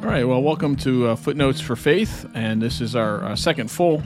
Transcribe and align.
All 0.00 0.08
right, 0.08 0.22
well, 0.22 0.40
welcome 0.40 0.76
to 0.76 1.08
uh, 1.08 1.16
Footnotes 1.16 1.60
for 1.60 1.74
Faith, 1.74 2.24
and 2.32 2.62
this 2.62 2.80
is 2.80 2.94
our 2.94 3.24
uh, 3.24 3.34
second 3.34 3.68
full 3.68 4.00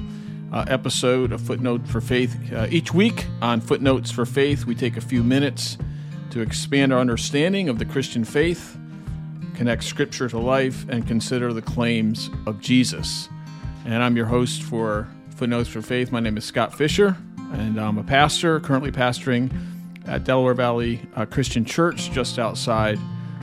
uh, 0.51 0.65
episode 0.67 1.33
of 1.33 1.43
Footnote 1.43 1.87
for 1.87 2.01
Faith. 2.01 2.35
Uh, 2.51 2.67
each 2.71 2.95
week 2.95 3.27
on 3.43 3.61
Footnotes 3.61 4.11
for 4.11 4.25
Faith, 4.25 4.65
we 4.65 4.75
take 4.75 4.97
a 4.97 5.03
few 5.03 5.23
minutes 5.23 5.77
to 6.31 6.41
expand 6.41 6.95
our 6.95 6.99
understanding 6.99 7.69
of 7.69 7.79
the 7.79 7.85
Christian 7.85 8.25
faith, 8.25 8.75
connect 9.55 9.85
Scripture 9.85 10.31
to 10.31 10.39
life, 10.39 10.87
and 10.89 11.07
consider 11.07 11.53
the 11.53 11.61
claims 11.61 12.31
of 12.47 12.59
Jesus. 12.59 13.29
And 13.85 14.03
I'm 14.03 14.17
your 14.17 14.27
host 14.27 14.63
for 14.63 15.07
Footnotes 15.37 15.69
for 15.69 15.83
Faith. 15.83 16.11
My 16.11 16.21
name 16.21 16.39
is 16.39 16.45
Scott 16.47 16.75
Fisher, 16.75 17.19
and 17.53 17.79
I'm 17.79 17.99
a 17.99 18.05
pastor, 18.05 18.61
currently 18.61 18.93
pastoring 18.93 19.53
at 20.07 20.25
Delaware 20.25 20.55
Valley 20.55 21.03
uh, 21.17 21.27
Christian 21.27 21.67
Church 21.67 22.11
just 22.13 22.39
outside 22.39 22.99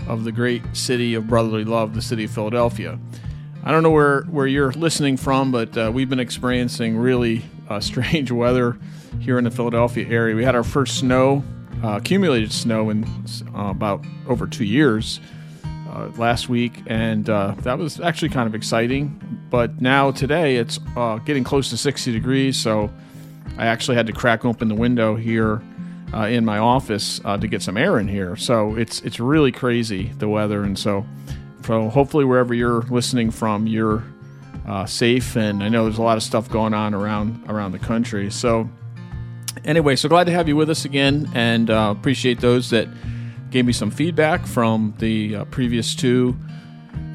of 0.10 0.24
the 0.24 0.32
great 0.32 0.64
city 0.74 1.14
of 1.14 1.28
brotherly 1.28 1.64
love, 1.64 1.94
the 1.94 2.02
city 2.02 2.26
of 2.26 2.32
Philadelphia. 2.32 3.00
I 3.64 3.72
don't 3.72 3.84
know 3.84 3.92
where, 3.92 4.24
where 4.24 4.48
you're 4.48 4.72
listening 4.72 5.16
from, 5.16 5.52
but 5.52 5.78
uh, 5.78 5.92
we've 5.94 6.10
been 6.10 6.20
experiencing 6.20 6.98
really 6.98 7.44
uh, 7.70 7.80
strange 7.80 8.32
weather 8.32 8.78
here 9.20 9.38
in 9.38 9.44
the 9.44 9.52
Philadelphia 9.52 10.08
area. 10.10 10.36
We 10.36 10.44
had 10.44 10.56
our 10.56 10.64
first 10.64 10.98
snow, 10.98 11.44
uh, 11.84 11.98
accumulated 11.98 12.52
snow, 12.52 12.90
in 12.90 13.06
uh, 13.56 13.70
about 13.70 14.04
over 14.28 14.48
two 14.48 14.66
years 14.66 15.20
uh, 15.90 16.10
last 16.18 16.50
week, 16.50 16.82
and 16.88 17.30
uh, 17.30 17.56
that 17.60 17.78
was 17.78 18.00
actually 18.00 18.30
kind 18.30 18.48
of 18.48 18.56
exciting. 18.56 19.46
But 19.50 19.82
now 19.82 20.12
today 20.12 20.58
it's 20.58 20.80
getting 21.26 21.44
close 21.44 21.70
to 21.70 21.78
60 21.78 22.12
degrees, 22.12 22.58
so 22.58 22.90
I 23.58 23.68
actually 23.68 23.96
had 23.96 24.08
to 24.08 24.14
crack 24.14 24.46
open 24.46 24.68
the 24.68 24.76
window 24.76 25.16
here 25.16 25.62
uh, 26.14 26.28
in 26.28 26.46
my 26.46 26.58
office 26.58 27.22
uh, 27.26 27.38
to 27.38 27.48
get 27.48 27.62
some 27.62 27.78
air 27.78 28.00
in 28.00 28.08
here. 28.08 28.36
So 28.36 28.76
it's 28.76 29.02
it's 29.02 29.20
really 29.20 29.52
crazy 29.52 30.12
the 30.18 30.28
weather, 30.28 30.64
and 30.64 30.78
so 30.78 31.06
so 31.66 31.90
hopefully 31.90 32.26
wherever 32.26 32.54
you're 32.54 32.82
listening 32.84 33.32
from, 33.32 33.68
you're 33.68 34.04
uh, 34.68 34.86
safe. 34.86 35.36
And 35.36 35.64
I 35.64 35.70
know 35.70 35.84
there's 35.84 35.98
a 35.98 36.04
lot 36.04 36.18
of 36.18 36.24
stuff 36.24 36.50
going 36.50 36.74
on 36.74 36.94
around 36.94 37.44
around 37.48 37.72
the 37.72 37.80
country. 37.80 38.32
So 38.32 38.70
anyway, 39.64 39.96
so 39.96 40.10
glad 40.10 40.26
to 40.26 40.32
have 40.32 40.48
you 40.48 40.56
with 40.56 40.70
us 40.70 40.86
again, 40.86 41.30
and 41.34 41.70
uh, 41.70 41.94
appreciate 41.98 42.40
those 42.40 42.70
that 42.72 42.88
gave 43.52 43.66
me 43.66 43.74
some 43.74 43.92
feedback 43.92 44.46
from 44.46 44.94
the 45.00 45.38
uh, 45.38 45.46
previous 45.46 45.96
two 45.96 46.36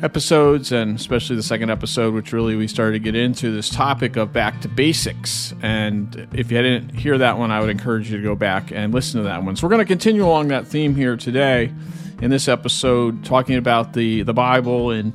episodes, 0.05 0.71
and 0.71 0.97
especially 0.97 1.35
the 1.35 1.43
second 1.43 1.71
episode, 1.71 2.13
which 2.13 2.31
really 2.31 2.57
we 2.57 2.69
started 2.69 2.93
to 2.93 2.99
get 2.99 3.15
into 3.15 3.51
this 3.51 3.71
topic 3.71 4.17
of 4.17 4.35
back 4.35 4.61
to 4.61 4.69
basics. 4.69 5.55
And 5.63 6.29
if 6.35 6.53
you 6.53 6.61
didn't 6.61 6.91
hear 6.91 7.17
that 7.17 7.39
one, 7.39 7.51
I 7.51 7.61
would 7.61 7.71
encourage 7.71 8.11
you 8.11 8.19
to 8.19 8.23
go 8.23 8.35
back 8.35 8.71
and 8.71 8.93
listen 8.93 9.23
to 9.23 9.25
that 9.25 9.43
one. 9.43 9.57
So 9.57 9.67
we're 9.67 9.71
going 9.71 9.81
to 9.81 9.87
continue 9.87 10.27
along 10.27 10.49
that 10.49 10.67
theme 10.67 10.95
here 10.95 11.17
today 11.17 11.73
in 12.21 12.31
this 12.31 12.49
episode, 12.49 13.25
talking 13.25 13.57
about 13.57 13.95
the 13.95 14.23
the 14.23 14.35
Bible 14.35 14.91
and 14.91 15.15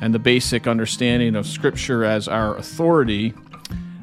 and 0.00 0.14
the 0.14 0.20
basic 0.20 0.68
understanding 0.68 1.34
of 1.34 1.44
Scripture 1.44 2.04
as 2.04 2.28
our 2.28 2.56
authority. 2.56 3.34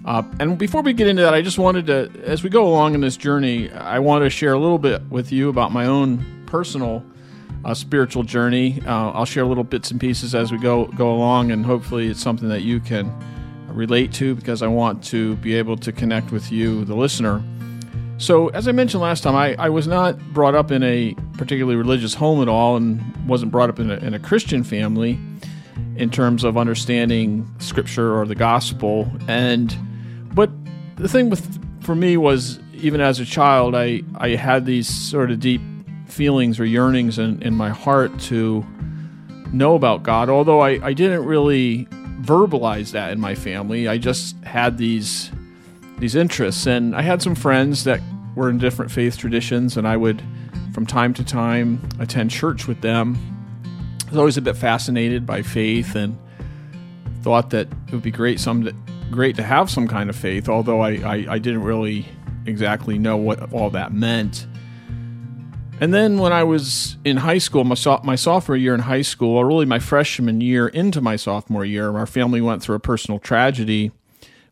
Uh, 0.04 0.22
and 0.42 0.58
before 0.58 0.82
we 0.82 0.92
get 0.92 1.08
into 1.08 1.22
that, 1.22 1.34
I 1.34 1.42
just 1.42 1.58
wanted 1.58 1.88
to, 1.88 2.12
as 2.26 2.44
we 2.44 2.50
go 2.50 2.68
along 2.68 2.94
in 2.94 3.02
this 3.02 3.16
journey, 3.16 3.72
I 3.72 4.00
want 4.00 4.24
to 4.24 4.30
share 4.30 4.54
a 4.54 4.60
little 4.60 4.78
bit 4.78 5.02
with 5.10 5.32
you 5.32 5.48
about 5.48 5.72
my 5.72 5.86
own 5.86 6.44
personal 6.46 7.04
uh, 7.66 7.74
spiritual 7.74 8.24
journey. 8.24 8.80
Uh, 8.86 9.12
I'll 9.12 9.26
share 9.26 9.44
little 9.44 9.64
bits 9.64 9.92
and 9.92 10.00
pieces 10.00 10.36
as 10.36 10.52
we 10.52 10.58
go 10.60 10.86
go 10.86 11.14
along, 11.14 11.52
and 11.52 11.66
hopefully 11.66 12.08
it's 12.08 12.22
something 12.22 12.48
that 12.50 12.62
you 12.62 12.80
can 12.80 13.12
relate 13.68 14.14
to 14.14 14.36
because 14.36 14.62
I 14.62 14.68
want 14.68 15.04
to 15.06 15.36
be 15.38 15.56
able 15.56 15.76
to 15.78 15.92
connect 15.92 16.32
with 16.32 16.52
you, 16.52 16.86
the 16.86 16.96
listener. 16.96 17.44
So, 18.18 18.48
as 18.50 18.68
I 18.70 18.72
mentioned 18.72 19.02
last 19.02 19.24
time, 19.24 19.36
I, 19.36 19.56
I 19.60 19.70
was 19.70 19.88
not 19.88 20.18
brought 20.32 20.56
up 20.56 20.72
in 20.72 20.84
a 20.84 21.14
particularly 21.34 21.76
religious 21.76 22.14
home 22.14 22.42
at 22.42 22.48
all 22.48 22.78
and 22.78 23.02
wasn't 23.28 23.52
brought 23.52 23.70
up 23.70 23.80
in 23.80 23.92
a, 23.92 23.96
in 23.96 24.14
a 24.14 24.20
Christian 24.20 24.64
family 24.64 25.20
in 25.98 26.10
terms 26.10 26.46
of 26.46 26.58
understanding 26.58 27.46
scripture 27.60 28.18
or 28.18 28.26
the 28.26 28.36
gospel. 28.36 29.12
And, 29.28 29.76
but 30.34 30.50
the 30.96 31.10
thing 31.10 31.30
with, 31.30 31.60
for 31.84 31.94
me 31.94 32.16
was, 32.16 32.60
even 32.74 33.02
as 33.02 33.20
a 33.20 33.26
child, 33.26 33.76
I, 33.76 34.04
I 34.16 34.30
had 34.30 34.66
these 34.66 34.88
sort 34.88 35.30
of 35.30 35.42
deep 35.42 35.62
feelings 36.16 36.60
or 36.60 36.66
yearnings 36.66 37.20
in, 37.20 37.42
in 37.42 37.54
my 37.54 37.70
heart 37.70 38.18
to 38.20 38.66
know 39.52 39.76
about 39.76 40.04
God, 40.04 40.30
although 40.30 40.62
I, 40.62 40.80
I 40.84 40.94
didn't 40.94 41.26
really 41.26 41.86
verbalize 42.22 42.92
that 42.92 43.12
in 43.12 43.20
my 43.20 43.36
family. 43.36 43.88
I 43.88 43.98
just 43.98 44.36
had 44.44 44.78
these 44.78 45.32
these 45.98 46.16
interests, 46.16 46.66
and 46.68 46.96
I 46.96 47.02
had 47.02 47.22
some 47.22 47.36
friends 47.36 47.86
that 47.86 48.02
were 48.36 48.50
in 48.50 48.58
different 48.58 48.92
faith 48.92 49.18
traditions, 49.18 49.78
and 49.78 49.88
I 49.88 49.96
would, 49.96 50.22
from 50.74 50.86
time 50.86 51.14
to 51.14 51.24
time, 51.24 51.88
attend 52.00 52.32
church 52.32 52.68
with 52.68 52.82
them. 52.82 53.18
I 54.08 54.10
was 54.10 54.18
always 54.18 54.38
a 54.38 54.42
bit 54.42 54.58
fascinated 54.58 55.26
by 55.26 55.42
faith, 55.42 55.96
and 55.96 56.18
thought 57.22 57.50
that 57.52 57.68
it 57.88 57.92
would 57.92 58.04
be 58.04 58.12
great 58.12 58.40
some 58.40 58.70
great 59.12 59.36
to 59.36 59.44
have 59.44 59.70
some 59.70 59.88
kind 59.88 60.10
of 60.10 60.16
faith, 60.16 60.50
although 60.50 60.82
I, 60.82 60.92
I, 60.92 61.26
I 61.36 61.40
didn't 61.40 61.64
really 61.64 62.06
exactly 62.46 62.98
know 62.98 63.18
what 63.18 63.54
all 63.54 63.70
that 63.72 63.94
meant. 63.94 64.48
And 65.82 65.94
then 65.94 66.18
when 66.20 66.32
I 66.32 66.44
was 66.44 66.96
in 67.04 67.18
high 67.18 67.38
school, 67.38 67.66
my, 67.66 67.76
so- 67.76 68.00
my 68.04 68.16
sophomore 68.16 68.56
year 68.56 68.74
in 68.74 68.80
high 68.82 69.02
school, 69.02 69.36
or 69.36 69.46
really 69.46 69.66
my 69.66 69.80
freshman 69.80 70.40
year 70.40 70.68
into 70.70 71.02
my 71.02 71.18
sophomore 71.18 71.66
year, 71.66 71.96
our 71.98 72.06
family 72.06 72.40
went 72.40 72.64
through 72.64 72.76
a 72.76 72.80
personal 72.80 73.20
tragedy 73.20 73.92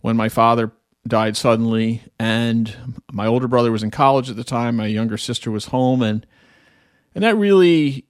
when 0.01 0.17
my 0.17 0.28
father 0.28 0.73
died 1.07 1.38
suddenly, 1.38 2.01
and 2.19 2.75
my 3.12 3.25
older 3.25 3.47
brother 3.47 3.72
was 3.72 3.83
in 3.83 3.91
college 3.91 4.29
at 4.29 4.35
the 4.35 4.44
time. 4.44 4.75
My 4.75 4.88
younger 4.88 5.17
sister 5.17 5.50
was 5.50 5.67
home, 5.67 6.01
and 6.01 6.25
and 7.16 7.23
that 7.23 7.38
really 7.38 8.06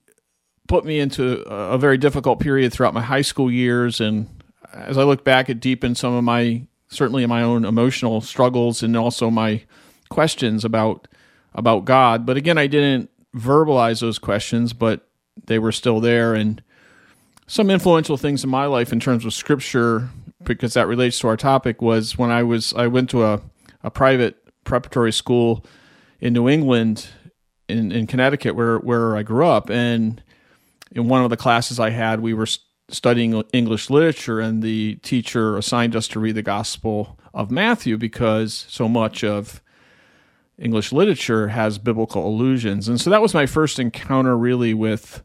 put 0.66 0.84
me 0.84 0.98
into 0.98 1.48
a, 1.48 1.74
a 1.74 1.78
very 1.78 1.98
difficult 1.98 2.40
period 2.40 2.72
throughout 2.72 2.94
my 2.94 3.02
high 3.02 3.22
school 3.22 3.50
years. 3.50 4.00
And 4.00 4.28
as 4.72 4.98
I 4.98 5.04
look 5.04 5.24
back, 5.24 5.48
it 5.48 5.60
deepened 5.60 5.98
some 5.98 6.14
of 6.14 6.24
my 6.24 6.66
certainly 6.88 7.24
my 7.26 7.42
own 7.42 7.64
emotional 7.64 8.20
struggles 8.20 8.82
and 8.82 8.96
also 8.96 9.30
my 9.30 9.62
questions 10.08 10.64
about 10.64 11.08
about 11.54 11.84
God. 11.84 12.26
But 12.26 12.36
again, 12.36 12.58
I 12.58 12.66
didn't 12.66 13.10
verbalize 13.34 14.00
those 14.00 14.18
questions, 14.18 14.72
but 14.72 15.08
they 15.46 15.58
were 15.58 15.72
still 15.72 16.00
there. 16.00 16.34
And 16.34 16.62
some 17.46 17.70
influential 17.70 18.16
things 18.16 18.44
in 18.44 18.50
my 18.50 18.66
life 18.66 18.92
in 18.92 19.00
terms 19.00 19.24
of 19.24 19.34
scripture, 19.34 20.08
because 20.42 20.74
that 20.74 20.86
relates 20.86 21.18
to 21.20 21.28
our 21.28 21.36
topic, 21.36 21.82
was 21.82 22.18
when 22.18 22.30
I 22.30 22.42
was 22.42 22.72
I 22.74 22.86
went 22.86 23.10
to 23.10 23.24
a, 23.24 23.40
a 23.82 23.90
private 23.90 24.36
preparatory 24.64 25.12
school 25.12 25.64
in 26.20 26.32
New 26.32 26.48
England 26.48 27.08
in, 27.68 27.92
in 27.92 28.06
Connecticut 28.06 28.54
where 28.54 28.78
where 28.78 29.16
I 29.16 29.22
grew 29.22 29.46
up 29.46 29.70
and 29.70 30.22
in 30.92 31.08
one 31.08 31.22
of 31.22 31.30
the 31.30 31.36
classes 31.36 31.78
I 31.78 31.90
had 31.90 32.20
we 32.20 32.34
were 32.34 32.48
studying 32.88 33.42
English 33.52 33.90
literature 33.90 34.40
and 34.40 34.62
the 34.62 34.96
teacher 34.96 35.56
assigned 35.56 35.96
us 35.96 36.08
to 36.08 36.20
read 36.20 36.34
the 36.34 36.42
Gospel 36.42 37.18
of 37.32 37.50
Matthew 37.50 37.96
because 37.96 38.66
so 38.68 38.88
much 38.88 39.24
of 39.24 39.62
English 40.58 40.92
literature 40.92 41.48
has 41.48 41.78
biblical 41.78 42.26
allusions. 42.26 42.88
And 42.88 43.00
so 43.00 43.10
that 43.10 43.22
was 43.22 43.34
my 43.34 43.46
first 43.46 43.78
encounter 43.78 44.36
really 44.36 44.74
with 44.74 45.22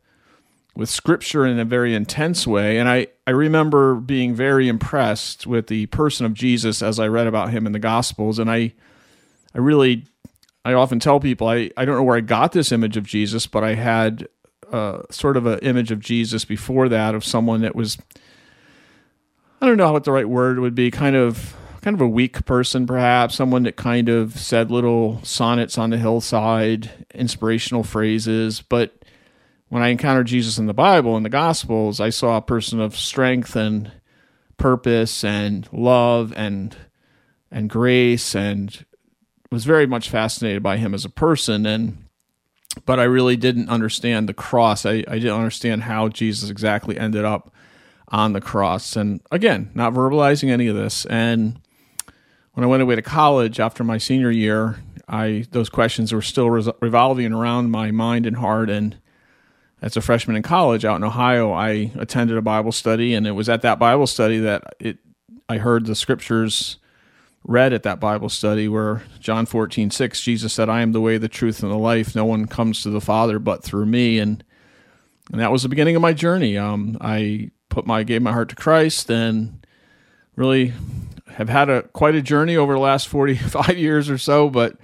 with 0.76 0.90
scripture 0.90 1.46
in 1.46 1.60
a 1.60 1.66
very 1.66 1.94
intense 1.94 2.48
way. 2.48 2.78
And 2.78 2.88
I, 2.88 3.08
I 3.28 3.32
remember 3.32 3.96
being 3.96 4.34
very 4.34 4.70
impressed 4.70 5.46
with 5.46 5.68
the 5.68 5.88
person 5.88 6.26
of 6.26 6.34
Jesus 6.34 6.82
as 6.82 7.00
I 7.00 7.08
read 7.08 7.28
about 7.28 7.50
him 7.50 7.66
in 7.66 7.74
the 7.74 7.80
Gospels. 7.80 8.40
And 8.40 8.50
I 8.50 8.74
I 9.54 9.60
really 9.60 10.06
I 10.64 10.74
often 10.74 11.00
tell 11.00 11.20
people 11.20 11.48
I, 11.48 11.70
I 11.76 11.86
don't 11.86 11.96
know 11.96 12.04
where 12.04 12.18
I 12.18 12.22
got 12.22 12.52
this 12.54 12.72
image 12.72 12.98
of 12.98 13.06
Jesus, 13.06 13.46
but 13.46 13.64
I 13.64 13.76
had 13.76 14.28
uh, 14.72 15.02
sort 15.10 15.36
of 15.36 15.46
an 15.46 15.60
image 15.60 15.92
of 15.92 16.00
Jesus 16.00 16.46
before 16.46 16.90
that 16.90 17.16
of 17.16 17.26
someone 17.26 17.62
that 17.62 17.76
was 17.76 17.98
I 19.62 19.66
don't 19.66 19.78
know 19.78 19.92
what 19.92 20.06
the 20.06 20.12
right 20.12 20.30
word 20.30 20.60
would 20.60 20.76
be, 20.76 20.90
kind 20.90 21.16
of 21.16 21.56
kind 21.82 21.96
of 21.96 22.02
a 22.02 22.08
weak 22.08 22.46
person, 22.46 22.86
perhaps, 22.86 23.36
someone 23.36 23.64
that 23.64 23.76
kind 23.76 24.10
of 24.10 24.38
said 24.38 24.72
little 24.72 25.24
sonnets 25.24 25.78
on 25.78 25.90
the 25.90 25.98
hillside, 25.98 26.92
inspirational 27.14 27.84
phrases. 27.84 28.62
But 28.62 28.94
when 29.70 29.84
I 29.84 29.90
encountered 29.90 30.28
Jesus 30.28 30.58
in 30.58 30.66
the 30.66 30.74
Bible 30.74 31.16
and 31.16 31.26
the 31.26 31.30
Gospels, 31.30 32.00
I 32.00 32.10
saw 32.10 32.38
a 32.38 32.42
person 32.42 32.80
of 32.80 32.98
strength 32.98 33.56
and 33.56 33.92
purpose 34.58 35.24
and 35.24 35.68
love 35.72 36.34
and 36.36 36.76
and 37.52 37.70
grace 37.70 38.36
and 38.36 38.86
was 39.52 39.66
very 39.66 39.88
much 39.88 40.10
fascinated 40.10 40.62
by 40.62 40.78
him 40.78 40.94
as 40.94 41.06
a 41.06 41.10
person 41.10 41.66
and 41.66 42.06
but 42.86 43.00
I 43.00 43.04
really 43.04 43.36
didn't 43.36 43.70
understand 43.70 44.30
the 44.30 44.34
cross. 44.34 44.86
I, 44.86 45.04
I 45.08 45.18
didn't 45.18 45.38
understand 45.38 45.84
how 45.84 46.08
Jesus 46.10 46.50
exactly 46.50 46.98
ended 46.98 47.26
up 47.26 47.52
on 48.10 48.34
the 48.34 48.42
cross. 48.42 48.96
And 48.96 49.22
again, 49.32 49.72
not 49.74 49.94
verbalizing 49.94 50.50
any 50.50 50.68
of 50.68 50.76
this. 50.76 51.06
And 51.06 51.60
when 52.60 52.66
I 52.66 52.72
went 52.72 52.84
away 52.84 52.96
to 52.96 53.02
college 53.02 53.58
after 53.62 53.86
my 53.86 53.98
senior 53.98 54.30
year, 54.30 54.84
I 55.08 55.46
those 55.52 55.70
questions 55.70 56.12
were 56.12 56.22
still 56.22 56.50
revolving 56.50 57.32
around 57.32 57.72
my 57.72 57.92
mind 57.92 58.26
and 58.26 58.36
heart. 58.36 58.70
And 58.70 58.98
as 59.82 59.96
a 59.96 60.02
freshman 60.02 60.36
in 60.36 60.44
college 60.44 60.84
out 60.84 60.98
in 60.98 61.06
Ohio, 61.06 61.54
I 61.54 61.94
attended 61.98 62.36
a 62.36 62.42
Bible 62.42 62.74
study, 62.74 63.14
and 63.14 63.26
it 63.26 63.32
was 63.32 63.48
at 63.48 63.62
that 63.62 63.80
Bible 63.80 64.08
study 64.08 64.40
that 64.40 64.76
it 64.78 64.98
I 65.48 65.58
heard 65.58 65.86
the 65.86 65.96
scriptures 65.96 66.80
read 67.46 67.72
at 67.72 67.84
that 67.84 68.02
Bible 68.02 68.28
study 68.28 68.68
where 68.68 69.04
John 69.22 69.46
14, 69.46 69.90
6, 69.90 70.20
Jesus 70.20 70.52
said, 70.52 70.68
I 70.68 70.82
am 70.82 70.92
the 70.92 71.00
way, 71.00 71.18
the 71.18 71.30
truth, 71.30 71.64
and 71.64 71.72
the 71.72 71.78
life. 71.78 72.14
No 72.14 72.26
one 72.26 72.46
comes 72.46 72.84
to 72.84 72.90
the 72.90 73.00
Father 73.00 73.40
but 73.40 73.64
through 73.64 73.86
me. 73.86 74.20
And 74.20 74.44
and 75.32 75.40
that 75.40 75.54
was 75.54 75.64
the 75.64 75.70
beginning 75.70 75.96
of 75.96 76.02
my 76.02 76.12
journey. 76.12 76.58
Um, 76.58 76.98
I 77.00 77.52
put 77.70 77.88
my 77.88 78.04
gave 78.04 78.22
my 78.22 78.34
heart 78.34 78.50
to 78.50 78.56
Christ 78.58 79.10
and 79.10 79.66
really 80.36 80.74
have 81.32 81.50
had 81.50 81.70
a 81.70 81.84
quite 81.84 82.16
a 82.16 82.22
journey 82.22 82.56
over 82.58 82.74
the 82.74 82.80
last 82.80 83.08
45 83.08 83.70
years 83.78 84.10
or 84.10 84.18
so, 84.18 84.50
but 84.50 84.78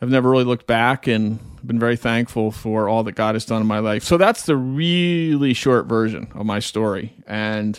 I've 0.00 0.10
never 0.10 0.30
really 0.30 0.44
looked 0.44 0.66
back 0.66 1.06
and 1.06 1.38
been 1.64 1.78
very 1.78 1.96
thankful 1.96 2.50
for 2.50 2.88
all 2.88 3.04
that 3.04 3.12
God 3.12 3.34
has 3.34 3.44
done 3.44 3.60
in 3.60 3.68
my 3.68 3.78
life. 3.78 4.02
So 4.02 4.16
that's 4.16 4.44
the 4.46 4.56
really 4.56 5.54
short 5.54 5.86
version 5.86 6.30
of 6.34 6.44
my 6.44 6.58
story. 6.58 7.12
And 7.26 7.78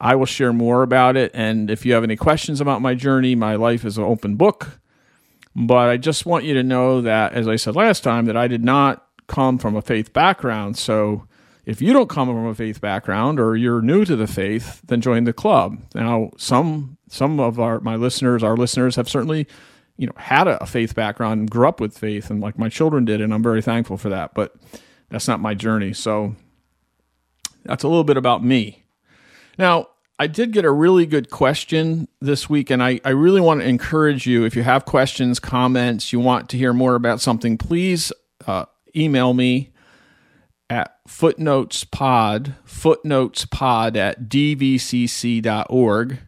I 0.00 0.14
will 0.14 0.26
share 0.26 0.52
more 0.52 0.82
about 0.82 1.16
it. 1.16 1.30
And 1.34 1.70
if 1.70 1.84
you 1.84 1.92
have 1.94 2.04
any 2.04 2.16
questions 2.16 2.60
about 2.60 2.82
my 2.82 2.94
journey, 2.94 3.34
my 3.34 3.56
life 3.56 3.84
is 3.84 3.98
an 3.98 4.04
open 4.04 4.36
book. 4.36 4.80
But 5.54 5.88
I 5.88 5.96
just 5.96 6.26
want 6.26 6.44
you 6.44 6.54
to 6.54 6.62
know 6.62 7.00
that, 7.00 7.32
as 7.32 7.48
I 7.48 7.56
said 7.56 7.76
last 7.76 8.02
time, 8.02 8.26
that 8.26 8.36
I 8.36 8.46
did 8.46 8.64
not 8.64 9.06
come 9.26 9.58
from 9.58 9.74
a 9.74 9.82
faith 9.82 10.12
background. 10.12 10.76
So 10.76 11.26
if 11.66 11.82
you 11.82 11.92
don't 11.92 12.08
come 12.08 12.28
from 12.28 12.46
a 12.46 12.54
faith 12.54 12.80
background 12.80 13.40
or 13.40 13.56
you're 13.56 13.82
new 13.82 14.04
to 14.04 14.14
the 14.14 14.28
faith, 14.28 14.80
then 14.86 15.00
join 15.00 15.24
the 15.24 15.32
club. 15.32 15.78
Now, 15.94 16.30
some 16.38 16.96
some 17.08 17.40
of 17.40 17.58
our 17.58 17.80
my 17.80 17.96
listeners, 17.96 18.44
our 18.44 18.56
listeners 18.56 18.94
have 18.94 19.08
certainly, 19.08 19.48
you 19.96 20.06
know, 20.06 20.12
had 20.16 20.46
a, 20.46 20.64
faith 20.64 20.94
background 20.94 21.40
and 21.40 21.50
grew 21.50 21.68
up 21.68 21.80
with 21.80 21.98
faith 21.98 22.30
and 22.30 22.40
like 22.40 22.56
my 22.56 22.68
children 22.68 23.04
did, 23.04 23.20
and 23.20 23.34
I'm 23.34 23.42
very 23.42 23.62
thankful 23.62 23.96
for 23.96 24.08
that. 24.10 24.32
But 24.32 24.54
that's 25.10 25.26
not 25.26 25.40
my 25.40 25.54
journey. 25.54 25.92
So 25.92 26.36
that's 27.64 27.82
a 27.82 27.88
little 27.88 28.04
bit 28.04 28.16
about 28.16 28.44
me. 28.44 28.84
Now, 29.58 29.88
I 30.18 30.28
did 30.28 30.52
get 30.52 30.64
a 30.64 30.70
really 30.70 31.04
good 31.04 31.30
question 31.30 32.06
this 32.20 32.48
week, 32.48 32.70
and 32.70 32.82
I, 32.82 33.00
I 33.04 33.10
really 33.10 33.40
want 33.40 33.60
to 33.60 33.68
encourage 33.68 34.24
you 34.26 34.44
if 34.44 34.54
you 34.54 34.62
have 34.62 34.84
questions, 34.84 35.40
comments, 35.40 36.12
you 36.12 36.20
want 36.20 36.48
to 36.50 36.56
hear 36.56 36.72
more 36.72 36.94
about 36.94 37.20
something, 37.20 37.58
please 37.58 38.12
uh, 38.46 38.66
email 38.94 39.34
me 39.34 39.72
footnotespod, 41.06 42.54
footnotespod 42.66 43.96
at 43.96 44.28
dvcc.org. 44.28 46.18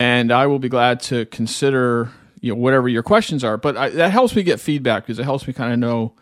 And 0.00 0.32
I 0.32 0.46
will 0.46 0.58
be 0.58 0.68
glad 0.68 1.00
to 1.02 1.24
consider 1.26 2.10
you 2.44 2.52
know 2.52 2.60
whatever 2.60 2.88
your 2.88 3.02
questions 3.02 3.42
are. 3.42 3.56
But 3.56 3.76
I, 3.76 3.88
that 3.88 4.10
helps 4.10 4.36
me 4.36 4.42
get 4.42 4.60
feedback 4.60 5.04
because 5.04 5.18
it 5.18 5.24
helps 5.24 5.46
me 5.46 5.54
kind 5.54 5.72
of 5.72 5.78
know 5.78 6.12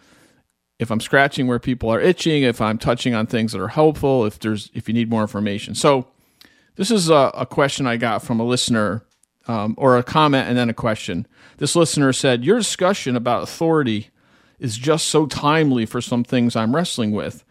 if 0.78 0.90
I'm 0.92 1.00
scratching 1.00 1.48
where 1.48 1.58
people 1.58 1.92
are 1.92 2.00
itching, 2.00 2.44
if 2.44 2.60
I'm 2.60 2.78
touching 2.78 3.12
on 3.12 3.26
things 3.26 3.52
that 3.52 3.60
are 3.60 3.68
helpful, 3.68 4.24
if 4.24 4.38
there's 4.38 4.70
if 4.72 4.86
you 4.86 4.94
need 4.94 5.10
more 5.10 5.22
information. 5.22 5.74
So 5.74 6.06
this 6.76 6.92
is 6.92 7.10
a, 7.10 7.32
a 7.34 7.44
question 7.44 7.88
I 7.88 7.96
got 7.96 8.22
from 8.22 8.38
a 8.38 8.44
listener, 8.44 9.04
um, 9.48 9.74
or 9.76 9.98
a 9.98 10.04
comment 10.04 10.48
and 10.48 10.56
then 10.56 10.70
a 10.70 10.74
question. 10.74 11.26
This 11.58 11.74
listener 11.74 12.12
said, 12.12 12.44
"Your 12.44 12.58
discussion 12.58 13.16
about 13.16 13.42
authority 13.42 14.10
is 14.62 14.78
just 14.78 15.08
so 15.08 15.26
timely 15.26 15.84
for 15.84 16.00
some 16.00 16.24
things 16.24 16.56
I'm 16.56 16.74
wrestling 16.74 17.12
with, 17.12 17.44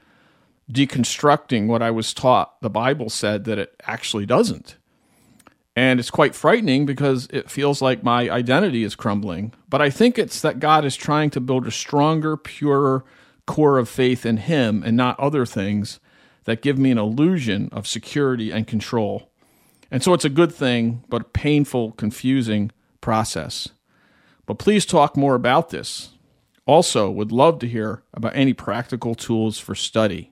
deconstructing 0.72 1.68
what 1.68 1.82
I 1.82 1.92
was 1.92 2.14
taught 2.14 2.60
the 2.62 2.70
Bible 2.70 3.10
said 3.10 3.44
that 3.46 3.60
it 3.60 3.76
actually 3.86 4.26
doesn't." 4.26 4.78
And 5.76 6.00
it's 6.00 6.12
quite 6.12 6.36
frightening 6.36 6.86
because 6.86 7.28
it 7.32 7.50
feels 7.50 7.82
like 7.82 8.04
my 8.04 8.30
identity 8.30 8.84
is 8.84 8.96
crumbling. 8.96 9.54
But 9.70 9.82
I 9.82 9.90
think 9.90 10.20
it's 10.20 10.42
that 10.42 10.60
God 10.60 10.84
is 10.84 10.98
trying 10.98 11.30
to 11.32 11.40
build 11.40 11.66
a 11.66 11.72
stronger, 11.72 12.36
purer 12.36 13.06
core 13.46 13.78
of 13.78 13.90
faith 13.90 14.26
in 14.26 14.38
Him 14.38 14.84
and 14.86 14.98
not 14.98 15.20
other 15.20 15.46
things 15.46 16.00
that 16.44 16.62
give 16.62 16.78
me 16.78 16.92
an 16.92 16.98
illusion 16.98 17.70
of 17.72 17.88
security 17.88 18.52
and 18.52 18.68
control. 18.68 19.30
And 19.90 20.02
so 20.04 20.14
it's 20.14 20.26
a 20.26 20.30
good 20.30 20.54
thing, 20.54 21.04
but 21.10 21.22
a 21.22 21.26
painful, 21.26 21.92
confusing 21.94 22.72
process. 23.00 23.70
But 24.46 24.60
please 24.60 24.86
talk 24.86 25.16
more 25.16 25.36
about 25.36 25.70
this. 25.70 26.10
Also, 26.66 27.10
would 27.10 27.32
love 27.32 27.60
to 27.60 27.68
hear 27.68 28.04
about 28.14 28.36
any 28.36 28.54
practical 28.54 29.16
tools 29.16 29.58
for 29.58 29.76
study. 29.76 30.32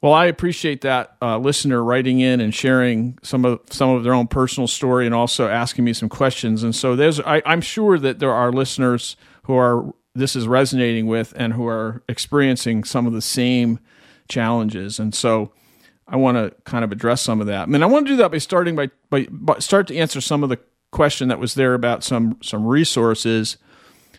Well, 0.00 0.12
I 0.12 0.26
appreciate 0.26 0.82
that 0.82 1.16
uh, 1.22 1.38
listener 1.38 1.82
writing 1.82 2.20
in 2.20 2.40
and 2.40 2.54
sharing 2.54 3.18
some 3.22 3.44
of 3.44 3.60
some 3.70 3.90
of 3.90 4.04
their 4.04 4.12
own 4.14 4.26
personal 4.26 4.66
story, 4.66 5.06
and 5.06 5.14
also 5.14 5.48
asking 5.48 5.84
me 5.84 5.92
some 5.92 6.08
questions. 6.08 6.62
And 6.62 6.74
so, 6.74 6.96
there's 6.96 7.20
I, 7.20 7.42
I'm 7.46 7.60
sure 7.60 7.98
that 7.98 8.18
there 8.18 8.32
are 8.32 8.52
listeners 8.52 9.16
who 9.44 9.54
are 9.56 9.94
this 10.14 10.36
is 10.36 10.46
resonating 10.46 11.06
with 11.06 11.32
and 11.36 11.54
who 11.54 11.66
are 11.66 12.02
experiencing 12.08 12.84
some 12.84 13.06
of 13.06 13.12
the 13.12 13.22
same 13.22 13.78
challenges. 14.28 14.98
And 14.98 15.14
so, 15.14 15.52
I 16.06 16.16
want 16.16 16.36
to 16.36 16.54
kind 16.64 16.84
of 16.84 16.92
address 16.92 17.22
some 17.22 17.40
of 17.40 17.46
that. 17.46 17.62
I 17.62 17.66
mean, 17.66 17.82
I 17.82 17.86
want 17.86 18.06
to 18.06 18.12
do 18.12 18.16
that 18.16 18.30
by 18.30 18.38
starting 18.38 18.76
by, 18.76 18.90
by, 19.10 19.26
by 19.30 19.58
start 19.58 19.86
to 19.88 19.96
answer 19.96 20.20
some 20.20 20.42
of 20.42 20.50
the 20.50 20.58
question 20.90 21.28
that 21.28 21.38
was 21.38 21.54
there 21.54 21.74
about 21.74 22.04
some 22.04 22.38
some 22.42 22.66
resources 22.66 23.56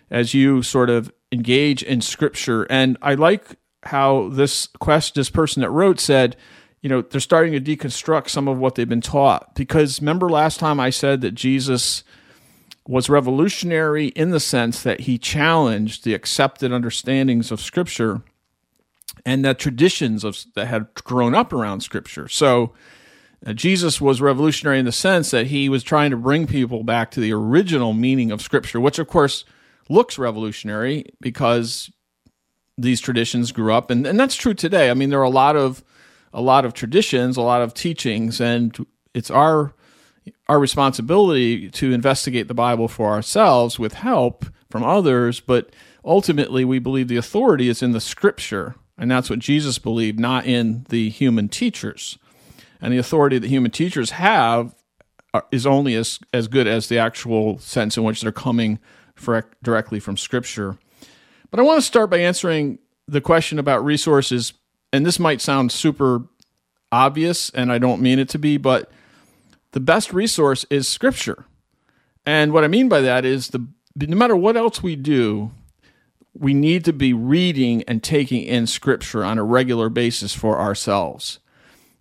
as 0.10 0.34
you 0.34 0.62
sort 0.62 0.90
of 0.90 1.12
engage 1.32 1.84
in 1.84 2.02
scripture. 2.02 2.64
And 2.70 2.98
I 3.02 3.16
like 3.16 3.56
how 3.84 4.30
this 4.30 4.68
quest 4.80 5.16
this 5.16 5.30
person 5.30 5.62
that 5.62 5.70
wrote 5.70 6.00
said, 6.00 6.36
you 6.82 6.90
know, 6.90 7.02
they're 7.02 7.20
starting 7.22 7.54
to 7.54 7.60
deconstruct 7.60 8.30
some 8.30 8.48
of 8.48 8.58
what 8.58 8.76
they've 8.76 8.88
been 8.88 9.02
taught. 9.02 9.56
Because 9.56 10.00
remember 10.00 10.30
last 10.30 10.60
time 10.60 10.80
I 10.80 10.90
said 10.90 11.22
that 11.22 11.32
Jesus 11.32 12.04
was 12.88 13.10
revolutionary 13.10 14.08
in 14.10 14.30
the 14.30 14.40
sense 14.40 14.84
that 14.84 15.02
he 15.02 15.18
challenged 15.18 16.04
the 16.04 16.14
accepted 16.14 16.72
understandings 16.72 17.52
of 17.52 17.60
Scripture 17.60 18.22
and 19.26 19.44
the 19.44 19.56
traditions 19.56 20.24
of 20.24 20.38
that 20.54 20.68
had 20.68 20.94
grown 21.04 21.34
up 21.34 21.52
around 21.52 21.82
Scripture. 21.82 22.28
So 22.28 22.74
uh, 23.46 23.54
Jesus 23.54 24.00
was 24.00 24.22
revolutionary 24.22 24.78
in 24.78 24.86
the 24.86 24.92
sense 24.92 25.32
that 25.32 25.48
he 25.48 25.68
was 25.70 25.84
trying 25.84 26.12
to 26.12 26.18
bring 26.18 26.46
people 26.46 26.84
back 26.84 27.10
to 27.12 27.20
the 27.20 27.34
original 27.34 27.94
meaning 27.94 28.32
of 28.32 28.42
Scripture, 28.42 28.80
which 28.80 29.00
of 29.00 29.08
course 29.08 29.46
looks 29.90 30.18
revolutionary 30.18 31.06
because 31.22 31.92
these 32.78 33.00
traditions 33.00 33.52
grew 33.52 33.74
up 33.74 33.90
and, 33.90 34.06
and 34.06 34.20
that's 34.20 34.36
true 34.36 34.54
today. 34.54 34.90
I 34.90 34.94
mean 34.94 35.10
there 35.10 35.20
are 35.20 35.24
a 35.24 35.30
lot 35.30 35.56
of 35.56 35.84
a 36.34 36.42
lot 36.42 36.66
of 36.66 36.74
traditions, 36.74 37.38
a 37.38 37.42
lot 37.42 37.62
of 37.62 37.74
teachings, 37.74 38.42
and 38.42 38.86
it's 39.14 39.32
our 39.32 39.74
our 40.48 40.60
responsibility 40.60 41.70
to 41.70 41.94
investigate 41.94 42.48
the 42.48 42.54
Bible 42.54 42.88
for 42.88 43.12
ourselves 43.12 43.80
with 43.80 43.94
help 43.94 44.46
from 44.70 44.84
others, 44.84 45.40
but 45.40 45.72
ultimately 46.04 46.66
we 46.66 46.80
believe 46.80 47.08
the 47.08 47.16
authority 47.16 47.70
is 47.70 47.82
in 47.82 47.92
the 47.92 48.02
scripture, 48.02 48.76
and 48.98 49.10
that's 49.10 49.30
what 49.30 49.40
Jesus 49.40 49.80
believed, 49.80 50.20
not 50.20 50.46
in 50.46 50.86
the 50.90 51.10
human 51.10 51.48
teachers. 51.48 52.18
And 52.82 52.92
the 52.94 52.98
authority 52.98 53.40
that 53.40 53.48
human 53.48 53.72
teachers 53.72 54.12
have 54.12 54.76
uh, 55.34 55.42
is 55.52 55.66
only 55.66 55.96
as, 55.96 56.20
as 56.34 56.48
good 56.48 56.68
as 56.68 56.90
the 56.90 57.00
actual 57.00 57.58
sense 57.60 57.98
in 57.98 58.04
which 58.04 58.22
they're 58.22 58.32
coming 58.32 58.80
for, 59.16 59.50
directly 59.64 60.00
from 60.00 60.18
scripture. 60.18 60.78
But 61.52 61.60
I 61.60 61.64
want 61.64 61.78
to 61.78 61.86
start 61.86 62.10
by 62.10 62.18
answering 62.18 62.80
the 63.08 63.22
question 63.22 63.60
about 63.60 63.86
resources, 63.86 64.54
and 64.92 65.06
this 65.06 65.20
might 65.20 65.42
sound 65.42 65.72
super 65.72 66.24
obvious, 66.92 67.50
and 67.52 67.72
I 67.72 67.78
don't 67.78 68.02
mean 68.02 68.20
it 68.20 68.30
to 68.30 68.40
be, 68.40 68.58
but 68.58 68.92
the 69.72 69.80
best 69.80 70.14
resource 70.14 70.66
is 70.70 70.88
Scripture. 70.88 71.46
And 72.26 72.54
what 72.54 72.64
I 72.64 72.68
mean 72.68 72.90
by 72.90 73.02
that 73.02 73.26
is 73.26 73.50
the 73.50 73.68
no 73.96 74.16
matter 74.16 74.36
what 74.36 74.58
else 74.58 74.82
we 74.82 74.96
do, 74.96 75.52
we 76.34 76.54
need 76.54 76.84
to 76.86 76.94
be 76.94 77.14
reading 77.14 77.84
and 77.84 78.02
taking 78.04 78.42
in 78.42 78.68
Scripture 78.68 79.24
on 79.24 79.38
a 79.38 79.44
regular 79.44 79.90
basis 79.90 80.34
for 80.34 80.60
ourselves. 80.60 81.40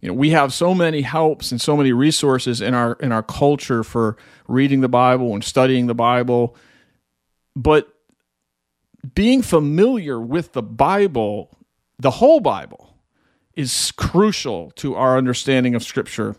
You 0.01 0.09
know, 0.09 0.15
we 0.15 0.31
have 0.31 0.53
so 0.53 0.75
many 0.75 1.03
helps 1.03 1.51
and 1.51 1.61
so 1.61 1.77
many 1.77 1.93
resources 1.93 2.61
in 2.61 2.75
our 2.75 2.95
in 2.95 3.11
our 3.11 3.23
culture 3.23 3.83
for 3.83 4.17
reading 4.47 4.81
the 4.81 4.89
Bible 4.89 5.35
and 5.35 5.43
studying 5.43 5.87
the 5.87 5.95
Bible, 5.95 6.57
but 7.57 7.89
being 9.15 9.43
familiar 9.43 10.21
with 10.21 10.53
the 10.53 10.63
Bible, 10.63 11.57
the 11.99 12.13
whole 12.13 12.41
Bible, 12.41 12.97
is 13.55 13.93
crucial 13.93 14.71
to 14.73 14.95
our 14.95 15.17
understanding 15.17 15.75
of 15.75 15.83
Scripture. 15.83 16.37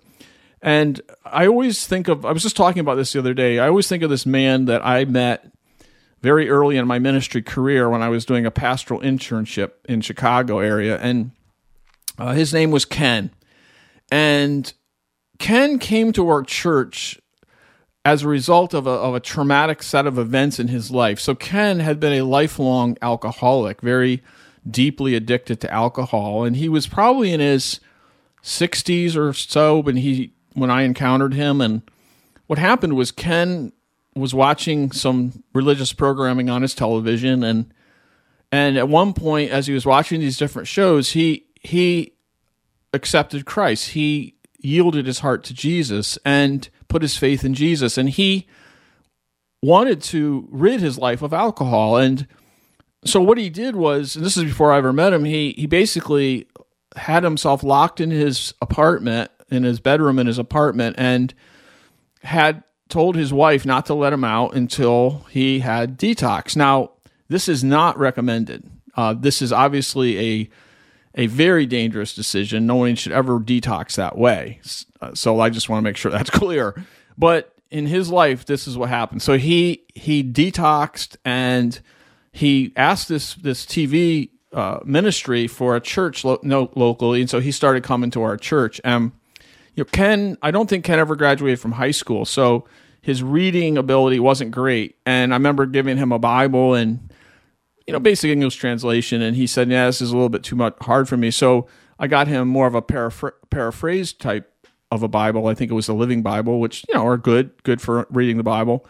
And 0.61 0.99
I 1.23 1.47
always 1.47 1.85
think 1.85 2.07
of, 2.07 2.25
I 2.25 2.31
was 2.31 2.43
just 2.43 2.57
talking 2.57 2.79
about 2.79 2.95
this 2.95 3.13
the 3.13 3.19
other 3.19 3.33
day. 3.33 3.59
I 3.59 3.67
always 3.67 3.87
think 3.87 4.03
of 4.03 4.09
this 4.09 4.25
man 4.25 4.65
that 4.65 4.85
I 4.85 5.05
met 5.05 5.51
very 6.21 6.49
early 6.49 6.75
in 6.75 6.87
my 6.87 6.97
ministry 6.97 7.43
career 7.43 7.87
when 7.87 8.01
I 8.01 8.09
was 8.09 8.25
doing 8.25 8.45
a 8.45 8.51
pastoral 8.51 8.99
internship 8.99 9.73
in 9.87 10.01
Chicago 10.01 10.59
area. 10.59 10.97
And 10.97 11.31
uh, 12.17 12.33
his 12.33 12.51
name 12.53 12.71
was 12.71 12.83
Ken. 12.83 13.29
And 14.11 14.73
Ken 15.37 15.77
came 15.77 16.11
to 16.13 16.27
our 16.29 16.41
church 16.41 17.19
as 18.05 18.21
a 18.21 18.27
result 18.27 18.75
of 18.75 18.85
a, 18.85 18.91
of 18.91 19.15
a 19.15 19.19
traumatic 19.19 19.81
set 19.81 20.05
of 20.05 20.19
events 20.19 20.59
in 20.59 20.67
his 20.67 20.91
life. 20.91 21.19
So 21.19 21.33
Ken 21.33 21.79
had 21.79 21.99
been 21.99 22.13
a 22.13 22.21
lifelong 22.21 22.97
alcoholic, 23.01 23.81
very 23.81 24.21
deeply 24.69 25.15
addicted 25.15 25.59
to 25.61 25.73
alcohol, 25.73 26.43
and 26.43 26.55
he 26.55 26.69
was 26.69 26.85
probably 26.85 27.33
in 27.33 27.39
his 27.39 27.79
60s 28.43 29.15
or 29.15 29.33
so 29.33 29.79
when 29.79 29.97
he 29.97 30.31
when 30.53 30.69
I 30.69 30.83
encountered 30.83 31.33
him. 31.33 31.59
And 31.59 31.81
what 32.45 32.59
happened 32.59 32.95
was 32.95 33.11
Ken 33.11 33.73
was 34.13 34.33
watching 34.33 34.91
some 34.91 35.43
religious 35.53 35.91
programming 35.91 36.49
on 36.49 36.61
his 36.61 36.75
television, 36.75 37.43
and 37.43 37.73
and 38.51 38.77
at 38.77 38.87
one 38.87 39.13
point, 39.13 39.49
as 39.49 39.65
he 39.65 39.73
was 39.73 39.85
watching 39.85 40.19
these 40.19 40.37
different 40.37 40.67
shows, 40.67 41.11
he 41.11 41.47
he 41.59 42.13
accepted 42.93 43.45
Christ. 43.45 43.89
He 43.89 44.34
yielded 44.65 45.05
his 45.05 45.19
heart 45.19 45.43
to 45.45 45.53
Jesus, 45.53 46.17
and 46.25 46.69
put 46.87 47.01
his 47.01 47.17
faith 47.17 47.45
in 47.45 47.53
Jesus. 47.53 47.97
And 47.97 48.09
he 48.09 48.47
wanted 49.61 50.01
to 50.03 50.47
rid 50.51 50.81
his 50.81 50.97
life 50.97 51.21
of 51.21 51.33
alcohol. 51.33 51.97
And 51.97 52.27
so 53.03 53.21
what 53.21 53.37
he 53.37 53.49
did 53.49 53.75
was, 53.75 54.15
and 54.15 54.25
this 54.25 54.37
is 54.37 54.43
before 54.43 54.71
I 54.71 54.77
ever 54.77 54.93
met 54.93 55.13
him, 55.13 55.25
he, 55.25 55.53
he 55.57 55.67
basically 55.67 56.47
had 56.95 57.23
himself 57.23 57.63
locked 57.63 57.99
in 57.99 58.11
his 58.11 58.53
apartment, 58.61 59.31
in 59.49 59.63
his 59.63 59.79
bedroom 59.79 60.19
in 60.19 60.27
his 60.27 60.39
apartment, 60.39 60.95
and 60.97 61.33
had 62.23 62.63
told 62.89 63.15
his 63.15 63.33
wife 63.33 63.65
not 63.65 63.85
to 63.87 63.93
let 63.93 64.13
him 64.13 64.23
out 64.23 64.55
until 64.55 65.25
he 65.29 65.59
had 65.59 65.97
detox. 65.97 66.55
Now, 66.55 66.91
this 67.27 67.47
is 67.47 67.63
not 67.63 67.97
recommended. 67.97 68.69
Uh, 68.95 69.13
this 69.13 69.41
is 69.41 69.51
obviously 69.51 70.19
a 70.19 70.49
a 71.15 71.27
very 71.27 71.65
dangerous 71.65 72.13
decision. 72.13 72.67
No 72.67 72.75
one 72.75 72.95
should 72.95 73.13
ever 73.13 73.39
detox 73.39 73.95
that 73.95 74.17
way. 74.17 74.59
Uh, 75.01 75.13
so 75.13 75.39
I 75.39 75.49
just 75.49 75.69
want 75.69 75.79
to 75.79 75.83
make 75.83 75.97
sure 75.97 76.11
that's 76.11 76.29
clear. 76.41 76.85
But 77.17 77.53
in 77.71 77.87
his 77.87 78.09
life, 78.09 78.45
this 78.45 78.67
is 78.67 78.77
what 78.77 78.89
happened. 78.89 79.21
So 79.21 79.37
he 79.37 79.83
he 79.95 80.23
detoxed 80.23 81.15
and 81.25 81.79
he 82.31 82.73
asked 82.75 83.07
this 83.07 83.33
this 83.35 83.65
TV 83.65 84.29
uh, 84.53 84.79
ministry 84.85 85.47
for 85.47 85.75
a 85.75 85.81
church 85.81 86.23
lo- 86.23 86.39
no, 86.43 86.71
locally, 86.75 87.21
and 87.21 87.29
so 87.29 87.39
he 87.39 87.51
started 87.51 87.83
coming 87.83 88.11
to 88.11 88.21
our 88.21 88.37
church. 88.37 88.79
And 88.83 89.11
you 89.75 89.83
know, 89.83 89.89
Ken, 89.91 90.37
I 90.41 90.51
don't 90.51 90.69
think 90.69 90.85
Ken 90.85 90.99
ever 90.99 91.15
graduated 91.15 91.59
from 91.59 91.73
high 91.73 91.91
school, 91.91 92.25
so 92.25 92.65
his 93.01 93.21
reading 93.21 93.77
ability 93.77 94.19
wasn't 94.19 94.51
great. 94.51 94.95
And 95.05 95.33
I 95.33 95.37
remember 95.37 95.65
giving 95.65 95.97
him 95.97 96.11
a 96.11 96.19
Bible 96.19 96.73
and 96.73 97.13
you 97.87 97.93
know 97.93 97.99
basic 97.99 98.31
English 98.31 98.55
translation, 98.55 99.21
and 99.21 99.35
he 99.35 99.47
said, 99.47 99.69
"Yeah, 99.69 99.85
this 99.85 100.01
is 100.01 100.11
a 100.11 100.15
little 100.15 100.29
bit 100.29 100.43
too 100.43 100.55
much 100.55 100.75
hard 100.81 101.07
for 101.07 101.17
me." 101.17 101.31
So 101.31 101.67
I 101.99 102.07
got 102.07 102.27
him 102.27 102.47
more 102.47 102.67
of 102.67 102.75
a 102.75 102.81
paraphr- 102.81 103.33
paraphrase 103.49 104.13
type 104.13 104.51
of 104.91 105.03
a 105.03 105.07
Bible. 105.07 105.47
I 105.47 105.53
think 105.53 105.71
it 105.71 105.75
was 105.75 105.87
the 105.87 105.93
Living 105.93 106.21
Bible, 106.21 106.59
which 106.59 106.85
you 106.87 106.95
know 106.95 107.05
are 107.05 107.17
good, 107.17 107.51
good 107.63 107.81
for 107.81 108.07
reading 108.09 108.37
the 108.37 108.43
Bible. 108.43 108.85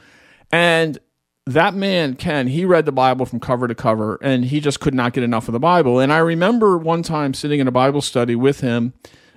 And 0.52 1.00
that 1.46 1.76
man 1.76 2.16
Ken, 2.16 2.48
he 2.48 2.66
read 2.66 2.86
the 2.86 2.92
Bible 2.92 3.26
from 3.26 3.40
cover 3.40 3.68
to 3.68 3.76
cover, 3.76 4.18
and 4.22 4.46
he 4.46 4.60
just 4.60 4.80
could 4.80 4.94
not 4.96 5.14
get 5.14 5.24
enough 5.24 5.48
of 5.48 5.54
the 5.54 5.60
Bible. 5.60 6.00
And 6.00 6.12
I 6.12 6.18
remember 6.18 6.78
one 6.78 7.04
time 7.04 7.34
sitting 7.34 7.60
in 7.60 7.68
a 7.68 7.72
Bible 7.72 8.02
study 8.02 8.36
with 8.36 8.62
him 8.62 8.94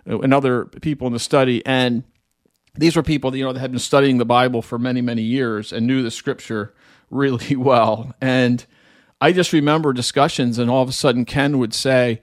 uh, 0.09 0.21
and 0.21 0.33
other 0.33 0.67
people 0.67 1.07
in 1.07 1.12
the 1.12 1.19
study, 1.19 1.65
and 1.67 2.05
these 2.75 2.97
were 2.97 3.03
people 3.03 3.31
that 3.31 3.38
you 3.38 3.45
know 3.45 3.53
that 3.53 3.61
had 3.61 3.73
been 3.73 3.81
studying 3.81 4.19
the 4.19 4.25
Bible 4.25 4.62
for 4.62 4.79
many 4.79 5.00
many 5.00 5.23
years 5.23 5.73
and 5.73 5.87
knew 5.87 6.03
the 6.03 6.11
Scripture 6.11 6.75
really 7.11 7.57
well. 7.57 8.15
And 8.21 8.65
I 9.21 9.33
just 9.33 9.53
remember 9.53 9.93
discussions, 9.93 10.59
and 10.59 10.71
all 10.71 10.83
of 10.83 10.89
a 10.89 10.93
sudden 10.93 11.25
Ken 11.25 11.59
would 11.59 11.75
say, 11.75 12.21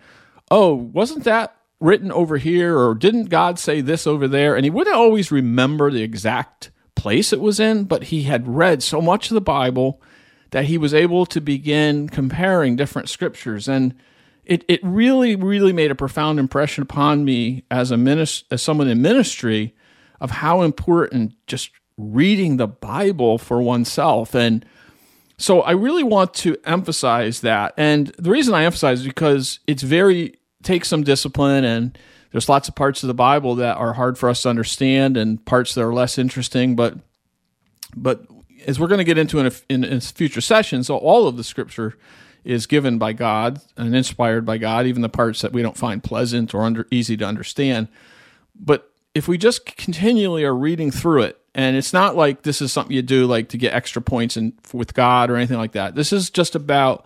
"Oh, 0.50 0.74
wasn't 0.74 1.24
that 1.25 1.56
written 1.80 2.12
over 2.12 2.38
here?" 2.38 2.78
or 2.78 2.96
"Didn't 2.96 3.25
God 3.25 3.60
say 3.60 3.82
this 3.82 4.08
over 4.08 4.28
there?" 4.28 4.56
And 4.56 4.66
he 4.66 4.70
wouldn't 4.70 4.96
always 4.96 5.32
remember 5.32 5.92
the 5.92 6.04
exact 6.04 6.72
place 6.96 7.34
it 7.34 7.42
was 7.42 7.60
in, 7.60 7.84
but 7.84 8.06
he 8.06 8.24
had 8.24 8.48
read 8.48 8.82
so 8.82 9.02
much 9.02 9.30
of 9.30 9.36
the 9.36 9.42
Bible 9.42 10.02
that 10.52 10.66
he 10.66 10.78
was 10.78 10.94
able 10.94 11.25
to 11.25 11.42
begin 11.42 12.08
comparing 12.08 12.75
different 12.75 13.10
scriptures 13.10 13.68
and 13.68 13.94
it, 14.46 14.64
it 14.68 14.80
really 14.84 15.36
really 15.36 15.74
made 15.74 15.90
a 15.90 15.96
profound 15.96 16.40
impression 16.40 16.84
upon 16.84 17.25
me 17.25 17.64
as 17.72 17.92
a 17.92 17.96
minis- 17.96 18.44
as 18.52 18.62
someone 18.62 18.88
in 18.88 19.02
ministry 19.02 19.74
of 20.22 20.32
how 20.32 20.62
important 20.62 21.34
just 21.48 21.72
reading 21.98 22.58
the 22.58 22.68
Bible 22.68 23.38
for 23.38 23.62
oneself. 23.62 24.36
And 24.36 24.66
so 25.38 25.62
I 25.62 25.72
really 25.72 26.04
want 26.04 26.34
to 26.36 26.58
emphasize 26.65 27.42
that. 27.42 27.74
And 27.77 28.08
the 28.18 28.30
reason 28.30 28.54
I 28.54 28.63
emphasize 28.63 29.01
is 29.01 29.08
because 29.08 29.60
it's 29.68 29.84
very 29.84 30.36
takes 30.63 30.88
some 30.88 31.04
discipline 31.04 31.63
and 31.63 31.98
there's 32.32 32.50
lots 32.50 32.68
of 32.68 32.75
parts 32.75 33.04
of 33.04 33.08
the 33.08 33.13
Bible 33.13 33.56
that 33.56 33.77
are 33.77 33.94
hard 33.94 34.18
for 34.18 34.30
us 34.30 34.42
to 34.42 34.50
understand 34.50 35.15
and 35.15 35.44
parts 35.46 35.74
that 35.75 35.82
are 35.82 35.94
less 35.94 36.18
interesting, 36.18 36.75
but 36.75 36.98
but 37.96 38.25
as 38.68 38.80
we're 38.80 38.88
going 38.88 39.00
to 39.00 39.06
get 39.06 39.18
into 39.18 39.39
in, 39.39 39.46
a, 39.46 39.51
in, 39.70 40.01
future 40.01 40.42
sessions, 40.42 40.88
so 40.88 40.98
all 40.98 41.27
of 41.27 41.38
the 41.38 41.44
scripture 41.44 41.96
is 42.44 42.65
given 42.65 42.98
by 42.98 43.13
God 43.13 43.62
and 43.77 43.96
inspired 43.96 44.46
by 44.46 44.58
God, 44.58 44.86
even 44.86 45.01
the 45.01 45.10
parts 45.10 45.42
that 45.42 45.54
we 45.54 45.62
don't 45.62 45.77
find 45.77 46.04
pleasant 46.04 46.54
or 46.54 46.63
under, 46.63 46.88
easy 46.92 47.15
to 47.18 47.25
understand. 47.25 47.88
But 48.54 48.92
if 49.13 49.27
we 49.27 49.38
just 49.38 49.65
continually 49.65 50.44
are 50.44 50.56
reading 50.56 50.92
through 50.92 51.22
it, 51.24 51.39
and 51.56 51.78
it's 51.78 51.94
not 51.94 52.18
like 52.18 52.42
this 52.42 52.62
is 52.62 52.74
something 52.74 52.94
you 52.94 53.02
do 53.02 53.26
like 53.26 53.50
to 53.50 53.58
get 53.58 53.74
extra 53.74 54.02
points 54.02 54.36
and 54.36 54.52
with 54.74 54.94
God 54.94 55.32
or 55.32 55.38
anything 55.38 55.58
like 55.58 55.72
that. 55.72 55.96
This 55.96 56.12
is 56.12 56.30
just 56.30 56.54
about 56.54 57.06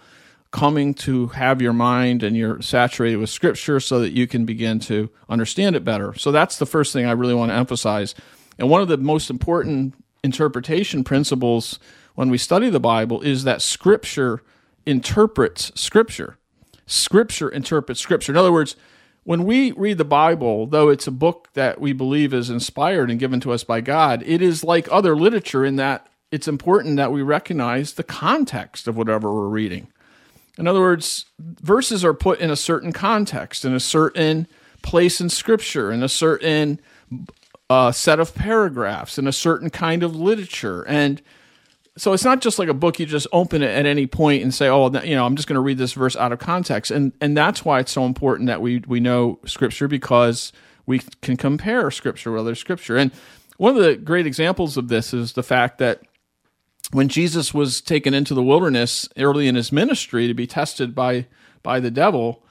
coming 0.49 0.95
to 0.95 1.27
have 1.27 1.61
your 1.61 1.71
mind 1.71 2.23
and 2.23 2.35
you're 2.35 2.59
saturated 2.59 3.17
with 3.17 3.29
scripture 3.29 3.79
so 3.79 3.99
that 3.99 4.09
you 4.09 4.25
can 4.25 4.45
begin 4.45 4.79
to 4.79 5.11
understand 5.29 5.75
it 5.75 5.85
better. 5.85 6.15
So 6.15 6.31
that's 6.31 6.57
the 6.57 6.65
first 6.65 6.91
thing 6.91 7.05
I 7.05 7.11
really 7.11 7.35
want 7.35 7.51
to 7.51 7.55
emphasize. 7.55 8.15
And 8.57 8.71
one 8.71 8.81
of 8.81 8.87
the 8.87 8.97
most 8.97 9.29
important 9.29 9.93
interpretation 10.23 11.03
principles 11.03 11.77
when 12.15 12.31
we 12.31 12.39
study 12.39 12.71
the 12.71 12.79
Bible 12.79 13.21
is 13.21 13.43
that 13.43 13.61
scripture 13.61 14.41
interprets 14.83 15.71
scripture. 15.79 16.39
Scripture 16.87 17.49
interprets 17.49 18.01
scripture. 18.01 18.31
In 18.31 18.37
other 18.37 18.51
words, 18.51 18.75
when 19.29 19.43
we 19.43 19.73
read 19.73 19.99
the 19.99 20.03
Bible, 20.03 20.65
though 20.65 20.89
it's 20.89 21.05
a 21.05 21.11
book 21.11 21.49
that 21.53 21.79
we 21.79 21.93
believe 21.93 22.33
is 22.33 22.49
inspired 22.49 23.11
and 23.11 23.19
given 23.19 23.39
to 23.41 23.51
us 23.51 23.63
by 23.63 23.79
God, 23.79 24.23
it 24.25 24.41
is 24.41 24.63
like 24.63 24.91
other 24.91 25.15
literature 25.15 25.63
in 25.63 25.75
that 25.75 26.07
it's 26.31 26.47
important 26.47 26.95
that 26.95 27.11
we 27.11 27.21
recognize 27.21 27.93
the 27.93 28.03
context 28.03 28.87
of 28.87 28.97
whatever 28.97 29.31
we're 29.31 29.47
reading. 29.47 29.85
In 30.57 30.67
other 30.67 30.79
words, 30.79 31.25
verses 31.37 32.03
are 32.03 32.15
put 32.15 32.39
in 32.39 32.49
a 32.49 32.55
certain 32.55 32.91
context, 32.91 33.65
in 33.65 33.75
a 33.75 33.79
certain 33.79 34.47
place 34.81 35.21
in 35.21 35.29
Scripture, 35.29 35.91
in 35.91 36.01
a 36.01 36.09
certain 36.09 36.79
uh, 37.69 37.91
set 37.91 38.19
of 38.19 38.33
paragraphs, 38.33 39.19
in 39.19 39.27
a 39.27 39.31
certain 39.31 39.69
kind 39.69 40.01
of 40.01 40.15
literature. 40.15 40.81
And 40.87 41.21
so 41.99 42.13
it's 42.13 42.23
not 42.23 42.41
just 42.41 42.59
like 42.59 42.69
a 42.69 42.73
book 42.73 42.99
you 42.99 43.05
just 43.05 43.27
open 43.31 43.61
it 43.61 43.69
at 43.69 43.85
any 43.85 44.07
point 44.07 44.41
and 44.41 44.53
say, 44.53 44.67
"Oh, 44.69 44.89
you 45.01 45.15
know, 45.15 45.25
I'm 45.25 45.35
just 45.35 45.47
going 45.47 45.55
to 45.55 45.61
read 45.61 45.77
this 45.77 45.93
verse 45.93 46.15
out 46.15 46.31
of 46.31 46.39
context." 46.39 46.91
And 46.91 47.11
and 47.19 47.35
that's 47.35 47.65
why 47.65 47.79
it's 47.79 47.91
so 47.91 48.05
important 48.05 48.47
that 48.47 48.61
we 48.61 48.81
we 48.87 48.99
know 48.99 49.39
scripture 49.45 49.87
because 49.87 50.51
we 50.85 50.99
can 51.21 51.37
compare 51.37 51.91
scripture 51.91 52.31
with 52.31 52.41
other 52.41 52.55
scripture. 52.55 52.97
And 52.97 53.11
one 53.57 53.75
of 53.75 53.83
the 53.83 53.95
great 53.95 54.25
examples 54.25 54.77
of 54.77 54.87
this 54.87 55.13
is 55.13 55.33
the 55.33 55.43
fact 55.43 55.77
that 55.79 56.01
when 56.91 57.09
Jesus 57.09 57.53
was 57.53 57.81
taken 57.81 58.13
into 58.13 58.33
the 58.33 58.41
wilderness 58.41 59.07
early 59.17 59.47
in 59.47 59.55
his 59.55 59.71
ministry 59.71 60.27
to 60.27 60.33
be 60.33 60.47
tested 60.47 60.95
by 60.95 61.27
by 61.61 61.79
the 61.79 61.91
devil, 61.91 62.43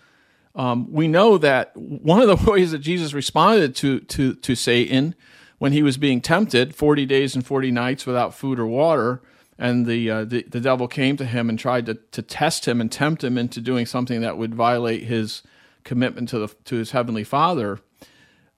um, 0.55 0.93
we 0.93 1.09
know 1.09 1.39
that 1.39 1.75
one 1.77 2.21
of 2.21 2.29
the 2.29 2.51
ways 2.51 2.73
that 2.73 2.79
Jesus 2.79 3.15
responded 3.15 3.75
to 3.77 4.01
to 4.01 4.35
to 4.35 4.55
Satan 4.55 5.15
when 5.59 5.73
he 5.73 5.83
was 5.83 5.97
being 5.97 6.21
tempted, 6.21 6.75
forty 6.75 7.07
days 7.07 7.35
and 7.35 7.47
forty 7.47 7.71
nights 7.71 8.07
without 8.07 8.35
food 8.35 8.61
or 8.61 8.67
water, 8.67 9.23
and 9.59 9.87
the, 9.87 10.11
uh, 10.11 10.25
the, 10.25 10.43
the 10.43 10.61
devil 10.61 10.87
came 10.87 11.17
to 11.17 11.25
him 11.25 11.49
and 11.49 11.59
tried 11.59 11.87
to, 11.87 11.95
to 11.95 12.23
test 12.23 12.67
him 12.67 12.81
and 12.81 12.93
tempt 12.93 13.25
him 13.25 13.37
into 13.37 13.61
doing 13.61 13.87
something 13.87 14.21
that 14.21 14.39
would 14.39 14.55
violate 14.55 15.03
his 15.03 15.43
commitment 15.85 16.29
to 16.29 16.39
the 16.39 16.49
to 16.65 16.77
his 16.77 16.93
heavenly 16.93 17.25
Father. 17.25 17.81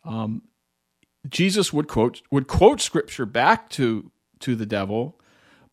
Um, 0.04 0.42
Jesus 1.28 1.72
would 1.72 1.88
quote 1.88 2.22
would 2.30 2.48
quote 2.48 2.80
scripture 2.80 3.24
back 3.24 3.70
to 3.70 4.10
to 4.40 4.54
the 4.54 4.66
devil, 4.66 5.18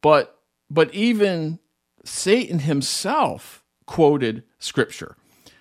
but 0.01 0.39
but 0.69 0.93
even 0.93 1.59
Satan 2.05 2.59
himself 2.59 3.63
quoted 3.85 4.43
scripture. 4.59 5.15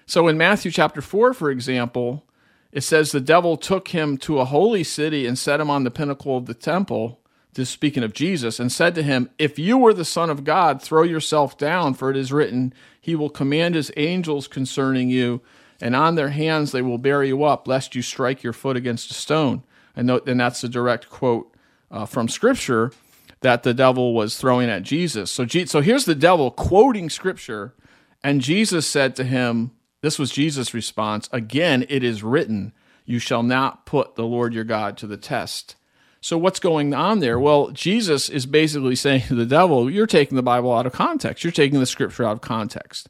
So 0.05 0.29
in 0.29 0.39
Matthew 0.39 0.71
chapter 0.71 1.01
4 1.01 1.35
for 1.35 1.51
example, 1.51 2.27
it 2.73 2.83
says 2.83 3.11
the 3.11 3.21
devil 3.21 3.57
took 3.57 3.89
him 3.89 4.17
to 4.19 4.39
a 4.39 4.45
holy 4.45 4.85
city 4.85 5.27
and 5.27 5.39
set 5.39 5.61
him 5.61 5.71
on 5.71 5.85
the 5.85 5.91
pinnacle 5.91 6.37
of 6.37 6.47
the 6.47 6.55
temple 6.55 7.21
this 7.57 7.71
speaking 7.71 8.05
of 8.05 8.13
Jesus, 8.13 8.61
and 8.61 8.71
said 8.71 8.95
to 8.95 9.03
him, 9.03 9.31
If 9.39 9.59
you 9.59 9.77
were 9.77 9.93
the 9.93 10.05
Son 10.05 10.31
of 10.31 10.45
God, 10.45 10.81
throw 10.81 11.03
yourself 11.03 11.59
down, 11.59 11.95
for 11.95 12.11
it 12.11 12.17
is 12.17 12.33
written, 12.33 12.73
He 13.01 13.17
will 13.17 13.31
command 13.31 13.75
His 13.75 13.91
angels 13.97 14.47
concerning 14.47 15.11
you, 15.11 15.41
and 15.81 15.97
on 15.97 16.15
their 16.15 16.31
hands 16.31 16.73
they 16.73 16.83
will 16.83 16.99
bear 16.99 17.25
you 17.25 17.45
up, 17.45 17.67
lest 17.67 17.95
you 17.95 18.03
strike 18.03 18.43
your 18.43 18.53
foot 18.53 18.77
against 18.77 19.11
a 19.11 19.15
stone. 19.15 19.63
And, 19.95 20.09
that's 20.09 20.63
a 20.63 20.69
direct 20.69 21.09
quote 21.09 21.55
uh, 21.91 22.07
from 22.07 22.29
Scripture 22.29 22.93
that 23.41 23.63
the 23.63 23.75
devil 23.75 24.15
was 24.15 24.37
throwing 24.37 24.69
at 24.69 24.83
Jesus. 24.83 25.31
So, 25.31 25.47
so 25.47 25.81
here's 25.81 26.05
the 26.05 26.15
devil 26.15 26.51
quoting 26.51 27.11
Scripture, 27.11 27.75
and 28.23 28.41
Jesus 28.41 28.87
said 28.87 29.17
to 29.17 29.25
him, 29.25 29.73
This 30.03 30.19
was 30.19 30.31
Jesus' 30.31 30.75
response, 30.75 31.29
Again, 31.33 31.87
it 31.89 32.03
is 32.05 32.23
written, 32.23 32.73
You 33.05 33.19
shall 33.19 33.43
not 33.43 33.87
put 33.87 34.17
the 34.17 34.27
Lord 34.27 34.53
your 34.53 34.65
God 34.65 34.97
to 34.99 35.07
the 35.07 35.17
test. 35.17 35.77
So 36.27 36.37
what's 36.37 36.59
going 36.59 36.93
on 36.93 37.21
there? 37.21 37.39
Well, 37.39 37.71
Jesus 37.71 38.29
is 38.29 38.47
basically 38.47 38.97
saying 38.97 39.29
to 39.29 39.37
the 39.37 39.47
devil, 39.47 39.89
you're 39.89 40.09
taking 40.09 40.35
the 40.35 40.43
Bible 40.43 40.75
out 40.75 40.85
of 40.85 40.93
context. 40.93 41.45
You're 41.45 41.53
taking 41.53 41.79
the 41.79 41.87
scripture 41.87 42.25
out 42.25 42.33
of 42.33 42.41
context. 42.41 43.09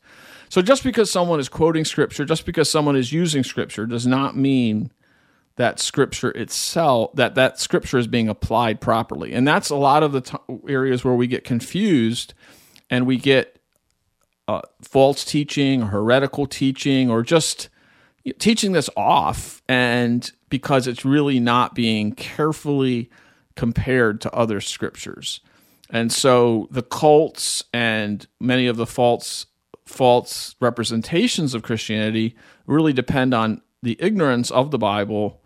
So 0.51 0.61
just 0.61 0.85
because 0.85 1.11
someone 1.11 1.41
is 1.41 1.49
quoting 1.49 1.87
scripture, 1.87 2.27
just 2.27 2.45
because 2.45 2.71
someone 2.71 2.95
is 2.95 3.15
using 3.15 3.43
scripture 3.43 3.87
does 3.87 4.07
not 4.07 4.37
mean 4.37 4.93
that 5.55 5.81
scripture 5.81 6.31
itself 6.33 7.15
that 7.15 7.35
that 7.37 7.59
scripture 7.59 7.97
is 7.97 8.07
being 8.07 8.29
applied 8.29 8.83
properly. 8.83 9.33
And 9.33 9.49
that's 9.49 9.71
a 9.71 9.77
lot 9.77 10.03
of 10.03 10.13
the 10.13 10.21
t- 10.21 10.37
areas 10.69 11.03
where 11.03 11.15
we 11.15 11.27
get 11.27 11.43
confused 11.43 12.35
and 12.91 13.07
we 13.07 13.17
get 13.17 13.59
uh, 14.47 14.61
false 14.83 15.25
teaching, 15.25 15.81
heretical 15.87 16.47
teaching, 16.47 17.11
or 17.11 17.23
just 17.23 17.71
teaching 18.39 18.73
this 18.73 18.91
off 18.97 19.63
and 19.69 20.31
because 20.49 20.87
it's 20.87 21.05
really 21.05 21.41
not 21.41 21.75
being 21.75 22.13
carefully 22.13 23.11
compared 23.55 24.21
to 24.21 24.33
other 24.33 24.61
scriptures. 24.61 25.41
And 25.91 26.13
so 26.13 26.69
the 26.71 26.83
cults 26.83 27.65
and 27.73 28.27
many 28.41 28.67
of 28.67 28.77
the 28.77 28.87
false 28.87 29.47
false 29.85 30.57
representations 30.61 31.55
of 31.55 31.63
Christianity 31.63 32.35
really 32.67 32.93
depend 32.93 33.33
on 33.33 33.63
the 33.83 33.97
ignorance 34.01 34.51
of 34.51 34.73
the 34.73 34.79
Bible. 34.79 35.41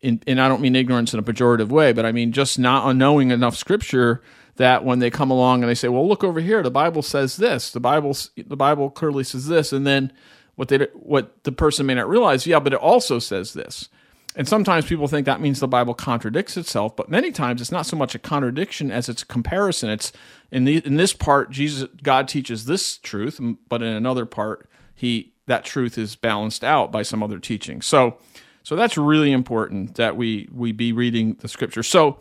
In, 0.00 0.20
and 0.26 0.40
I 0.40 0.48
don't 0.48 0.60
mean 0.60 0.74
ignorance 0.74 1.14
in 1.14 1.20
a 1.20 1.22
pejorative 1.22 1.68
way, 1.68 1.92
but 1.92 2.04
I 2.04 2.10
mean 2.10 2.32
just 2.32 2.58
not 2.58 2.94
knowing 2.96 3.30
enough 3.30 3.56
scripture 3.56 4.20
that 4.56 4.84
when 4.84 4.98
they 4.98 5.10
come 5.10 5.30
along 5.30 5.62
and 5.62 5.70
they 5.70 5.74
say, 5.76 5.88
"Well, 5.88 6.08
look 6.08 6.24
over 6.24 6.40
here, 6.40 6.62
the 6.62 6.70
Bible 6.70 7.02
says 7.02 7.36
this. 7.36 7.70
The 7.70 7.80
Bible 7.80 8.16
the 8.36 8.56
Bible 8.56 8.90
clearly 8.90 9.22
says 9.22 9.46
this," 9.46 9.72
and 9.72 9.86
then 9.86 10.12
what 10.58 10.66
they 10.66 10.78
what 10.92 11.44
the 11.44 11.52
person 11.52 11.86
may 11.86 11.94
not 11.94 12.08
realize, 12.08 12.44
yeah, 12.44 12.58
but 12.58 12.72
it 12.72 12.80
also 12.80 13.20
says 13.20 13.52
this. 13.52 13.88
And 14.34 14.48
sometimes 14.48 14.86
people 14.86 15.06
think 15.06 15.24
that 15.24 15.40
means 15.40 15.60
the 15.60 15.68
Bible 15.68 15.94
contradicts 15.94 16.56
itself, 16.56 16.96
but 16.96 17.08
many 17.08 17.30
times 17.30 17.60
it's 17.60 17.70
not 17.70 17.86
so 17.86 17.96
much 17.96 18.16
a 18.16 18.18
contradiction 18.18 18.90
as 18.90 19.08
it's 19.08 19.22
a 19.22 19.26
comparison. 19.26 19.88
It's 19.88 20.10
in 20.50 20.64
the 20.64 20.84
in 20.84 20.96
this 20.96 21.12
part, 21.12 21.52
Jesus 21.52 21.88
God 22.02 22.26
teaches 22.26 22.64
this 22.64 22.98
truth, 22.98 23.40
but 23.68 23.82
in 23.82 23.88
another 23.88 24.26
part, 24.26 24.68
he 24.96 25.32
that 25.46 25.64
truth 25.64 25.96
is 25.96 26.16
balanced 26.16 26.64
out 26.64 26.90
by 26.90 27.02
some 27.02 27.22
other 27.22 27.38
teaching. 27.38 27.80
So, 27.80 28.18
so 28.64 28.74
that's 28.74 28.98
really 28.98 29.30
important 29.30 29.94
that 29.94 30.16
we 30.16 30.48
we 30.52 30.72
be 30.72 30.92
reading 30.92 31.34
the 31.34 31.46
scripture. 31.46 31.84
So, 31.84 32.20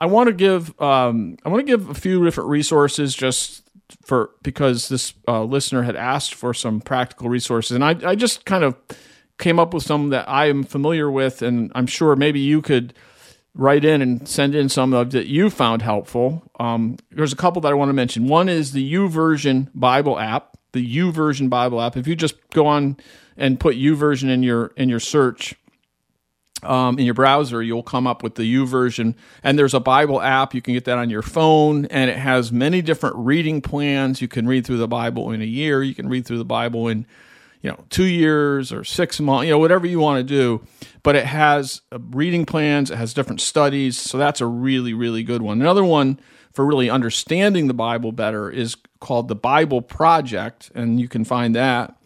I 0.00 0.06
want 0.06 0.28
to 0.28 0.32
give 0.32 0.80
um, 0.80 1.36
I 1.44 1.50
want 1.50 1.66
to 1.66 1.70
give 1.70 1.90
a 1.90 1.94
few 1.94 2.24
different 2.24 2.48
resources 2.48 3.14
just 3.14 3.65
for 4.04 4.30
because 4.42 4.88
this 4.88 5.14
uh, 5.28 5.42
listener 5.44 5.82
had 5.82 5.96
asked 5.96 6.34
for 6.34 6.54
some 6.54 6.80
practical 6.80 7.28
resources, 7.28 7.72
and 7.72 7.84
I 7.84 7.96
I 8.04 8.14
just 8.14 8.44
kind 8.44 8.64
of 8.64 8.76
came 9.38 9.58
up 9.58 9.74
with 9.74 9.82
some 9.82 10.08
that 10.10 10.28
I 10.28 10.46
am 10.46 10.64
familiar 10.64 11.10
with, 11.10 11.42
and 11.42 11.70
I'm 11.74 11.86
sure 11.86 12.16
maybe 12.16 12.40
you 12.40 12.62
could 12.62 12.94
write 13.54 13.84
in 13.84 14.02
and 14.02 14.28
send 14.28 14.54
in 14.54 14.68
some 14.68 14.92
of 14.92 15.10
that 15.12 15.26
you 15.26 15.50
found 15.50 15.82
helpful. 15.82 16.42
Um, 16.60 16.96
there's 17.10 17.32
a 17.32 17.36
couple 17.36 17.62
that 17.62 17.72
I 17.72 17.74
want 17.74 17.88
to 17.88 17.94
mention. 17.94 18.28
One 18.28 18.48
is 18.48 18.72
the 18.72 18.92
YouVersion 18.92 19.70
Bible 19.74 20.18
app, 20.18 20.56
the 20.72 20.96
YouVersion 20.96 21.48
Bible 21.48 21.80
app. 21.80 21.96
If 21.96 22.06
you 22.06 22.14
just 22.14 22.36
go 22.50 22.66
on 22.66 22.98
and 23.36 23.58
put 23.58 23.76
YouVersion 23.76 24.28
in 24.28 24.42
your 24.42 24.66
in 24.76 24.88
your 24.88 25.00
search, 25.00 25.54
um, 26.66 26.98
in 26.98 27.04
your 27.04 27.14
browser, 27.14 27.62
you'll 27.62 27.82
come 27.82 28.06
up 28.06 28.22
with 28.22 28.34
the 28.34 28.44
U 28.44 28.66
YouVersion. 28.66 29.14
And 29.42 29.58
there's 29.58 29.74
a 29.74 29.80
Bible 29.80 30.20
app. 30.20 30.54
You 30.54 30.62
can 30.62 30.74
get 30.74 30.84
that 30.84 30.98
on 30.98 31.10
your 31.10 31.22
phone, 31.22 31.86
and 31.86 32.10
it 32.10 32.16
has 32.16 32.52
many 32.52 32.82
different 32.82 33.16
reading 33.16 33.60
plans. 33.60 34.20
You 34.20 34.28
can 34.28 34.46
read 34.46 34.66
through 34.66 34.78
the 34.78 34.88
Bible 34.88 35.30
in 35.30 35.42
a 35.42 35.46
year. 35.46 35.82
You 35.82 35.94
can 35.94 36.08
read 36.08 36.26
through 36.26 36.38
the 36.38 36.44
Bible 36.44 36.88
in, 36.88 37.06
you 37.62 37.70
know, 37.70 37.84
two 37.90 38.04
years 38.04 38.72
or 38.72 38.84
six 38.84 39.20
months. 39.20 39.46
You 39.46 39.52
know, 39.52 39.58
whatever 39.58 39.86
you 39.86 40.00
want 40.00 40.18
to 40.18 40.24
do. 40.24 40.64
But 41.02 41.16
it 41.16 41.26
has 41.26 41.82
uh, 41.92 41.98
reading 42.10 42.44
plans. 42.44 42.90
It 42.90 42.96
has 42.96 43.14
different 43.14 43.40
studies. 43.40 43.96
So 43.98 44.18
that's 44.18 44.40
a 44.40 44.46
really, 44.46 44.94
really 44.94 45.22
good 45.22 45.42
one. 45.42 45.60
Another 45.60 45.84
one 45.84 46.20
for 46.52 46.64
really 46.64 46.90
understanding 46.90 47.66
the 47.66 47.74
Bible 47.74 48.12
better 48.12 48.50
is 48.50 48.76
called 48.98 49.28
the 49.28 49.34
Bible 49.34 49.82
Project, 49.82 50.70
and 50.74 51.00
you 51.00 51.08
can 51.08 51.24
find 51.24 51.54
that 51.54 51.96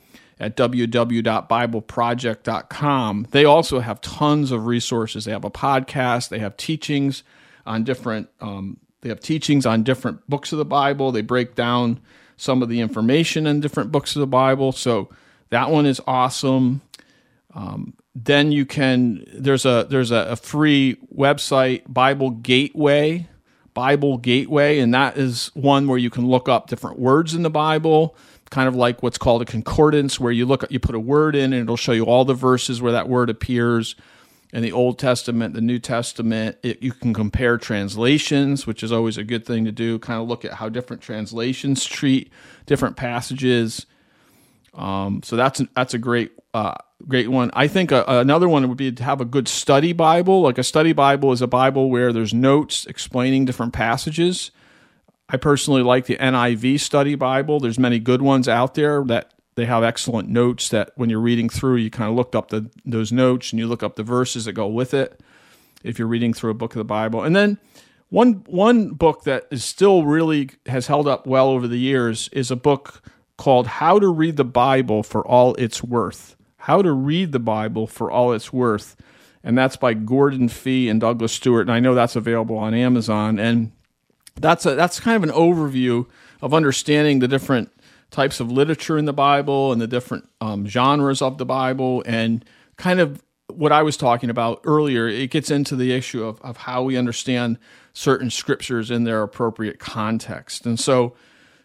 at 0.41 0.57
www.bibleproject.com. 0.57 3.27
They 3.31 3.45
also 3.45 3.79
have 3.81 4.01
tons 4.01 4.51
of 4.51 4.67
resources. 4.67 5.27
They 5.27 5.33
have 5.33 5.45
a 5.45 5.51
podcast, 5.51 6.31
they 6.31 6.39
have 6.41 6.57
teachings 6.57 7.23
on 7.67 7.85
different 7.85 8.31
um, 8.41 8.79
they 9.03 9.11
have 9.11 9.21
teachings 9.21 9.67
on 9.67 9.83
different 9.83 10.27
books 10.29 10.53
of 10.53 10.59
the 10.59 10.65
Bible. 10.65 11.13
They 11.13 11.23
break 11.23 11.55
down 11.55 12.01
some 12.37 12.63
of 12.63 12.69
the 12.69 12.81
information 12.81 13.47
in 13.47 13.61
different 13.61 13.93
books 13.93 14.17
of 14.17 14.21
the 14.21 14.27
Bible. 14.27 14.73
So 14.73 15.11
that 15.51 15.71
one 15.71 15.87
is 15.87 16.01
awesome. 16.07 16.81
Um, 17.55 17.95
then 18.15 18.53
you 18.53 18.67
can 18.67 19.25
there's 19.33 19.65
a 19.65 19.87
there's 19.89 20.11
a, 20.11 20.31
a 20.31 20.37
free 20.37 20.97
website 21.15 21.83
Bible 21.87 22.31
Gateway 22.31 23.29
Bible 23.75 24.19
Gateway, 24.19 24.79
and 24.79 24.93
that 24.95 25.17
is 25.17 25.51
one 25.55 25.87
where 25.87 25.99
you 25.99 26.11
can 26.11 26.27
look 26.27 26.49
up 26.49 26.69
different 26.69 26.99
words 26.99 27.35
in 27.35 27.43
the 27.43 27.51
Bible 27.51 28.17
kind 28.51 28.69
of 28.69 28.75
like 28.75 29.03
what's 29.03 29.19
called 29.19 29.43
a 29.43 29.45
concordance, 29.45 30.21
where 30.21 30.33
you 30.33 30.45
look, 30.45 30.65
you 30.71 30.81
put 30.81 30.95
a 30.95 31.01
word 31.01 31.35
in, 31.35 31.53
and 31.53 31.63
it'll 31.63 31.77
show 31.77 31.93
you 31.93 32.05
all 32.05 32.25
the 32.25 32.35
verses 32.35 32.83
where 32.83 32.93
that 32.93 33.09
word 33.09 33.31
appears 33.31 33.95
in 34.53 34.63
the 34.63 34.73
Old 34.73 34.99
Testament, 34.99 35.55
the 35.55 35.61
New 35.61 35.79
Testament. 35.79 36.57
It, 36.63 36.83
you 36.83 36.93
can 36.93 37.15
compare 37.15 37.57
translations, 37.57 38.67
which 38.67 38.83
is 38.83 38.91
always 38.91 39.17
a 39.17 39.25
good 39.25 39.47
thing 39.47 39.65
to 39.65 39.73
do. 39.73 39.99
Kind 40.01 40.21
of 40.21 40.29
look 40.29 40.45
at 40.45 40.55
how 40.55 40.69
different 40.69 41.01
translations 41.01 41.85
treat 41.87 42.33
different 42.67 42.97
passages. 42.97 43.87
Um, 44.75 45.23
so 45.25 45.37
that's 45.37 45.63
that's 45.75 45.95
a 45.95 45.99
great 45.99 46.33
uh, 46.55 46.75
great 47.07 47.29
one. 47.29 47.51
I 47.55 47.69
think 47.69 47.93
a, 47.93 48.05
another 48.07 48.49
one 48.49 48.69
would 48.69 48.79
be 48.79 48.93
to 48.93 49.03
have 49.03 49.21
a 49.21 49.25
good 49.25 49.49
study 49.49 49.93
Bible. 49.93 50.43
Like 50.43 50.59
a 50.59 50.63
study 50.63 50.93
Bible 50.93 51.33
is 51.33 51.43
a 51.43 51.47
Bible 51.47 51.91
where 51.91 52.13
there's 52.13 52.35
notes 52.35 52.87
explaining 52.87 53.45
different 53.45 53.73
passages. 53.73 54.51
I 55.29 55.37
personally 55.37 55.83
like 55.83 56.07
the 56.07 56.17
NIV 56.17 56.81
Study 56.81 57.15
Bible. 57.15 57.61
There's 57.61 57.79
many 57.79 58.01
good 58.01 58.21
ones 58.21 58.49
out 58.49 58.75
there 58.75 59.05
that 59.05 59.33
they 59.55 59.65
have 59.67 59.85
excellent 59.85 60.29
notes 60.29 60.69
that 60.71 60.91
when 60.97 61.09
you're 61.09 61.21
reading 61.21 61.49
through, 61.49 61.77
you 61.77 61.91
kind 61.91 62.11
of 62.11 62.17
look 62.17 62.35
up 62.35 62.49
the, 62.49 62.69
those 62.85 63.13
notes 63.13 63.53
and 63.53 63.61
you 63.61 63.69
look 63.69 63.83
up 63.83 63.95
the 63.95 64.03
verses 64.03 64.47
that 64.47 64.55
go 64.55 64.67
with 64.67 64.93
it 64.93 65.21
if 65.85 65.99
you're 65.99 66.09
reading 66.09 66.33
through 66.33 66.51
a 66.51 66.55
book 66.55 66.73
of 66.73 66.79
the 66.79 66.85
Bible. 66.85 67.23
And 67.23 67.37
then 67.37 67.59
one 68.09 68.43
one 68.47 68.91
book 68.91 69.23
that 69.25 69.47
is 69.51 69.65
still 69.65 70.05
really 70.05 70.51
has 70.67 70.89
held 70.89 71.07
up 71.07 71.27
well 71.27 71.49
over 71.49 71.69
the 71.69 71.79
years 71.79 72.29
is 72.33 72.51
a 72.51 72.57
book 72.57 73.03
called 73.41 73.67
How 73.67 73.99
to 73.99 74.09
Read 74.09 74.37
the 74.37 74.45
Bible 74.45 75.03
for 75.03 75.27
All 75.27 75.55
It's 75.55 75.83
Worth. 75.83 76.37
How 76.59 76.83
to 76.83 76.93
Read 76.93 77.33
the 77.33 77.39
Bible 77.39 77.87
for 77.87 78.11
All 78.11 78.35
It's 78.35 78.53
Worth. 78.53 78.97
And 79.43 79.57
that's 79.57 79.77
by 79.77 79.95
Gordon 79.95 80.51
Fee 80.51 80.91
and 80.91 81.01
Douglas 81.01 81.33
Stuart. 81.33 81.63
And 81.63 81.73
I 81.73 81.81
know 81.81 81.95
that's 81.95 82.17
available 82.17 82.59
on 82.59 82.75
Amazon. 82.75 83.39
And 83.39 83.73
that's 84.39 84.67
a, 84.67 84.75
that's 84.75 85.01
kind 85.01 85.17
of 85.17 85.23
an 85.23 85.35
overview 85.35 86.07
of 86.43 86.53
understanding 86.53 87.21
the 87.21 87.29
different 87.29 87.73
types 88.11 88.41
of 88.41 88.53
literature 88.53 88.99
in 88.99 89.07
the 89.07 89.15
Bible 89.15 89.73
and 89.73 89.81
the 89.81 89.87
different 89.87 90.29
um, 90.43 90.67
genres 90.67 91.23
of 91.23 91.39
the 91.39 91.47
Bible 91.47 92.03
and 92.05 92.45
kind 92.77 93.01
of 93.01 93.23
what 93.49 93.73
I 93.73 93.83
was 93.83 93.97
talking 93.97 94.29
about 94.29 94.61
earlier. 94.65 95.09
It 95.09 95.31
gets 95.31 95.51
into 95.51 95.77
the 95.77 95.93
issue 95.93 96.25
of, 96.25 96.39
of 96.43 96.59
how 96.59 96.83
we 96.83 96.99
understand 96.99 97.57
certain 97.95 98.29
scriptures 98.29 98.91
in 98.91 99.05
their 99.05 99.23
appropriate 99.23 99.79
context. 99.79 100.67
And 100.67 100.79
so, 100.79 101.15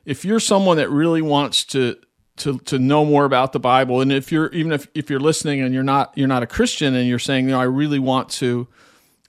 if 0.06 0.24
you're 0.24 0.40
someone 0.40 0.78
that 0.78 0.90
really 0.90 1.22
wants 1.22 1.64
to 1.66 1.98
to 2.38 2.60
to 2.60 2.78
know 2.80 3.06
more 3.06 3.26
about 3.26 3.54
the 3.54 3.60
Bible, 3.60 4.02
and 4.02 4.12
if 4.12 4.32
you're 4.32 4.50
even 4.50 4.72
if, 4.72 4.88
if 4.94 5.10
you're 5.10 5.20
listening 5.20 5.62
and 5.62 5.74
you're 5.74 5.84
not 5.84 6.14
you're 6.16 6.28
not 6.28 6.44
a 6.44 6.48
Christian 6.48 6.96
and 6.96 7.08
you're 7.08 7.20
saying, 7.20 7.46
you 7.46 7.52
know, 7.52 7.60
I 7.60 7.64
really 7.64 8.00
want 8.00 8.30
to 8.32 8.68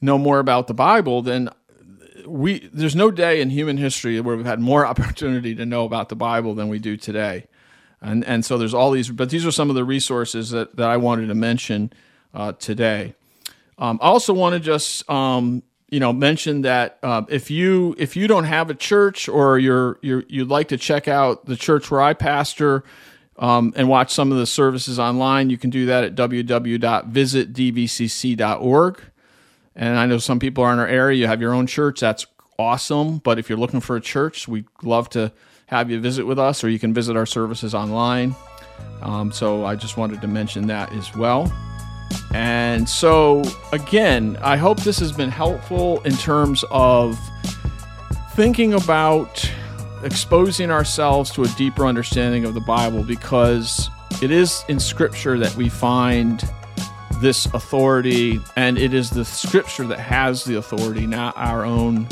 know 0.00 0.18
more 0.18 0.38
about 0.38 0.66
the 0.66 0.74
Bible, 0.74 1.22
then 1.22 1.50
we 2.26 2.68
there's 2.72 2.96
no 2.96 3.10
day 3.10 3.40
in 3.40 3.50
human 3.50 3.76
history 3.76 4.20
where 4.20 4.36
we've 4.36 4.46
had 4.46 4.60
more 4.60 4.86
opportunity 4.92 5.54
to 5.54 5.66
know 5.66 5.84
about 5.84 6.08
the 6.08 6.16
Bible 6.16 6.54
than 6.54 6.68
we 6.68 6.78
do 6.78 6.96
today. 6.96 7.46
And 8.00 8.24
and 8.24 8.44
so 8.44 8.58
there's 8.58 8.74
all 8.74 8.90
these, 8.90 9.10
but 9.10 9.30
these 9.30 9.46
are 9.46 9.50
some 9.50 9.70
of 9.70 9.76
the 9.76 9.84
resources 9.84 10.50
that, 10.50 10.76
that 10.76 10.90
I 10.90 10.96
wanted 10.96 11.28
to 11.28 11.34
mention 11.34 11.92
uh, 12.34 12.52
today. 12.52 13.14
Um, 13.78 13.98
I 14.02 14.06
also 14.06 14.32
want 14.32 14.54
to 14.54 14.60
just 14.60 15.08
um, 15.08 15.62
you 15.88 16.00
know 16.00 16.12
mentioned 16.12 16.64
that 16.64 16.98
uh, 17.02 17.22
if 17.28 17.50
you 17.50 17.94
if 17.98 18.16
you 18.16 18.26
don't 18.26 18.44
have 18.44 18.70
a 18.70 18.74
church 18.74 19.28
or 19.28 19.58
you're, 19.58 19.98
you're 20.02 20.24
you'd 20.28 20.48
like 20.48 20.68
to 20.68 20.76
check 20.76 21.08
out 21.08 21.46
the 21.46 21.56
church 21.56 21.90
where 21.90 22.00
I 22.00 22.14
pastor. 22.14 22.84
Um, 23.38 23.74
and 23.76 23.86
watch 23.86 24.14
some 24.14 24.32
of 24.32 24.38
the 24.38 24.46
services 24.46 24.98
online. 24.98 25.50
You 25.50 25.58
can 25.58 25.68
do 25.68 25.84
that 25.84 26.04
at 26.04 26.14
www.visitdvcc.org. 26.14 29.00
And 29.74 29.98
I 29.98 30.06
know 30.06 30.16
some 30.16 30.38
people 30.38 30.64
are 30.64 30.72
in 30.72 30.78
our 30.78 30.86
area. 30.86 31.18
You 31.18 31.26
have 31.26 31.42
your 31.42 31.52
own 31.52 31.66
church. 31.66 32.00
That's 32.00 32.24
awesome. 32.58 33.18
But 33.18 33.38
if 33.38 33.50
you're 33.50 33.58
looking 33.58 33.80
for 33.80 33.94
a 33.94 34.00
church, 34.00 34.48
we'd 34.48 34.64
love 34.82 35.10
to 35.10 35.32
have 35.66 35.90
you 35.90 36.00
visit 36.00 36.24
with 36.24 36.38
us, 36.38 36.64
or 36.64 36.70
you 36.70 36.78
can 36.78 36.94
visit 36.94 37.16
our 37.16 37.26
services 37.26 37.74
online. 37.74 38.34
Um, 39.02 39.32
so 39.32 39.64
I 39.64 39.76
just 39.76 39.96
wanted 39.96 40.20
to 40.20 40.28
mention 40.28 40.66
that 40.68 40.92
as 40.92 41.14
well. 41.14 41.52
And 42.36 42.86
so, 42.86 43.42
again, 43.72 44.36
I 44.42 44.58
hope 44.58 44.80
this 44.80 44.98
has 44.98 45.10
been 45.10 45.30
helpful 45.30 46.02
in 46.02 46.14
terms 46.18 46.66
of 46.70 47.18
thinking 48.34 48.74
about 48.74 49.50
exposing 50.04 50.70
ourselves 50.70 51.30
to 51.30 51.44
a 51.44 51.48
deeper 51.56 51.86
understanding 51.86 52.44
of 52.44 52.52
the 52.52 52.60
Bible 52.60 53.02
because 53.02 53.88
it 54.20 54.30
is 54.30 54.66
in 54.68 54.78
Scripture 54.78 55.38
that 55.38 55.56
we 55.56 55.70
find 55.70 56.44
this 57.22 57.46
authority, 57.46 58.38
and 58.54 58.76
it 58.76 58.92
is 58.92 59.08
the 59.08 59.24
scripture 59.24 59.86
that 59.86 59.98
has 59.98 60.44
the 60.44 60.56
authority, 60.56 61.06
not 61.06 61.34
our 61.38 61.64
own 61.64 62.06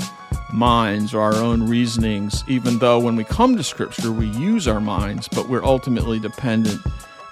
minds 0.55 1.13
or 1.13 1.21
our 1.21 1.35
own 1.35 1.69
reasonings, 1.69 2.43
even 2.49 2.79
though 2.79 2.99
when 2.99 3.15
we 3.15 3.25
come 3.25 3.59
to 3.59 3.63
scripture, 3.63 4.11
we 4.11 4.29
use 4.29 4.67
our 4.67 4.81
minds, 4.81 5.29
but 5.29 5.51
we're 5.51 5.65
ultimately 5.65 6.19
dependent 6.19 6.81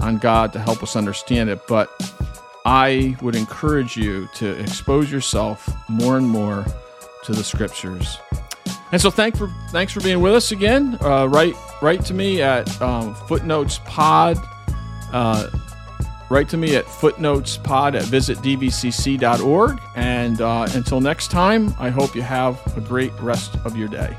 on 0.00 0.18
God 0.18 0.52
to 0.52 0.58
help 0.58 0.82
us 0.82 0.94
understand 0.94 1.48
it. 1.48 1.66
But 1.66 1.88
I 2.64 3.16
would 3.22 3.34
encourage 3.34 3.96
you 3.96 4.28
to 4.34 4.50
expose 4.60 5.10
yourself 5.10 5.68
more 5.88 6.16
and 6.16 6.28
more 6.28 6.64
to 7.24 7.32
the 7.32 7.42
scriptures. 7.42 8.18
And 8.92 9.00
so, 9.00 9.10
thank 9.10 9.36
for 9.36 9.48
thanks 9.70 9.92
for 9.92 10.00
being 10.00 10.20
with 10.20 10.34
us 10.34 10.52
again. 10.52 10.98
Uh, 11.00 11.26
write 11.26 11.54
write 11.80 12.04
to 12.06 12.14
me 12.14 12.42
at 12.42 12.80
um, 12.82 13.14
footnotes 13.14 13.80
pod. 13.86 14.36
Uh, 15.12 15.48
write 16.30 16.48
to 16.48 16.56
me 16.56 16.76
at 16.76 16.84
footnotespod 16.86 17.94
at 17.94 18.04
visitdvcc.org. 18.04 19.80
And 19.96 20.40
uh, 20.40 20.66
until 20.74 21.00
next 21.00 21.30
time, 21.30 21.74
I 21.78 21.90
hope 21.90 22.14
you 22.14 22.22
have 22.22 22.60
a 22.76 22.80
great 22.80 23.12
rest 23.20 23.56
of 23.64 23.76
your 23.76 23.88
day. 23.88 24.16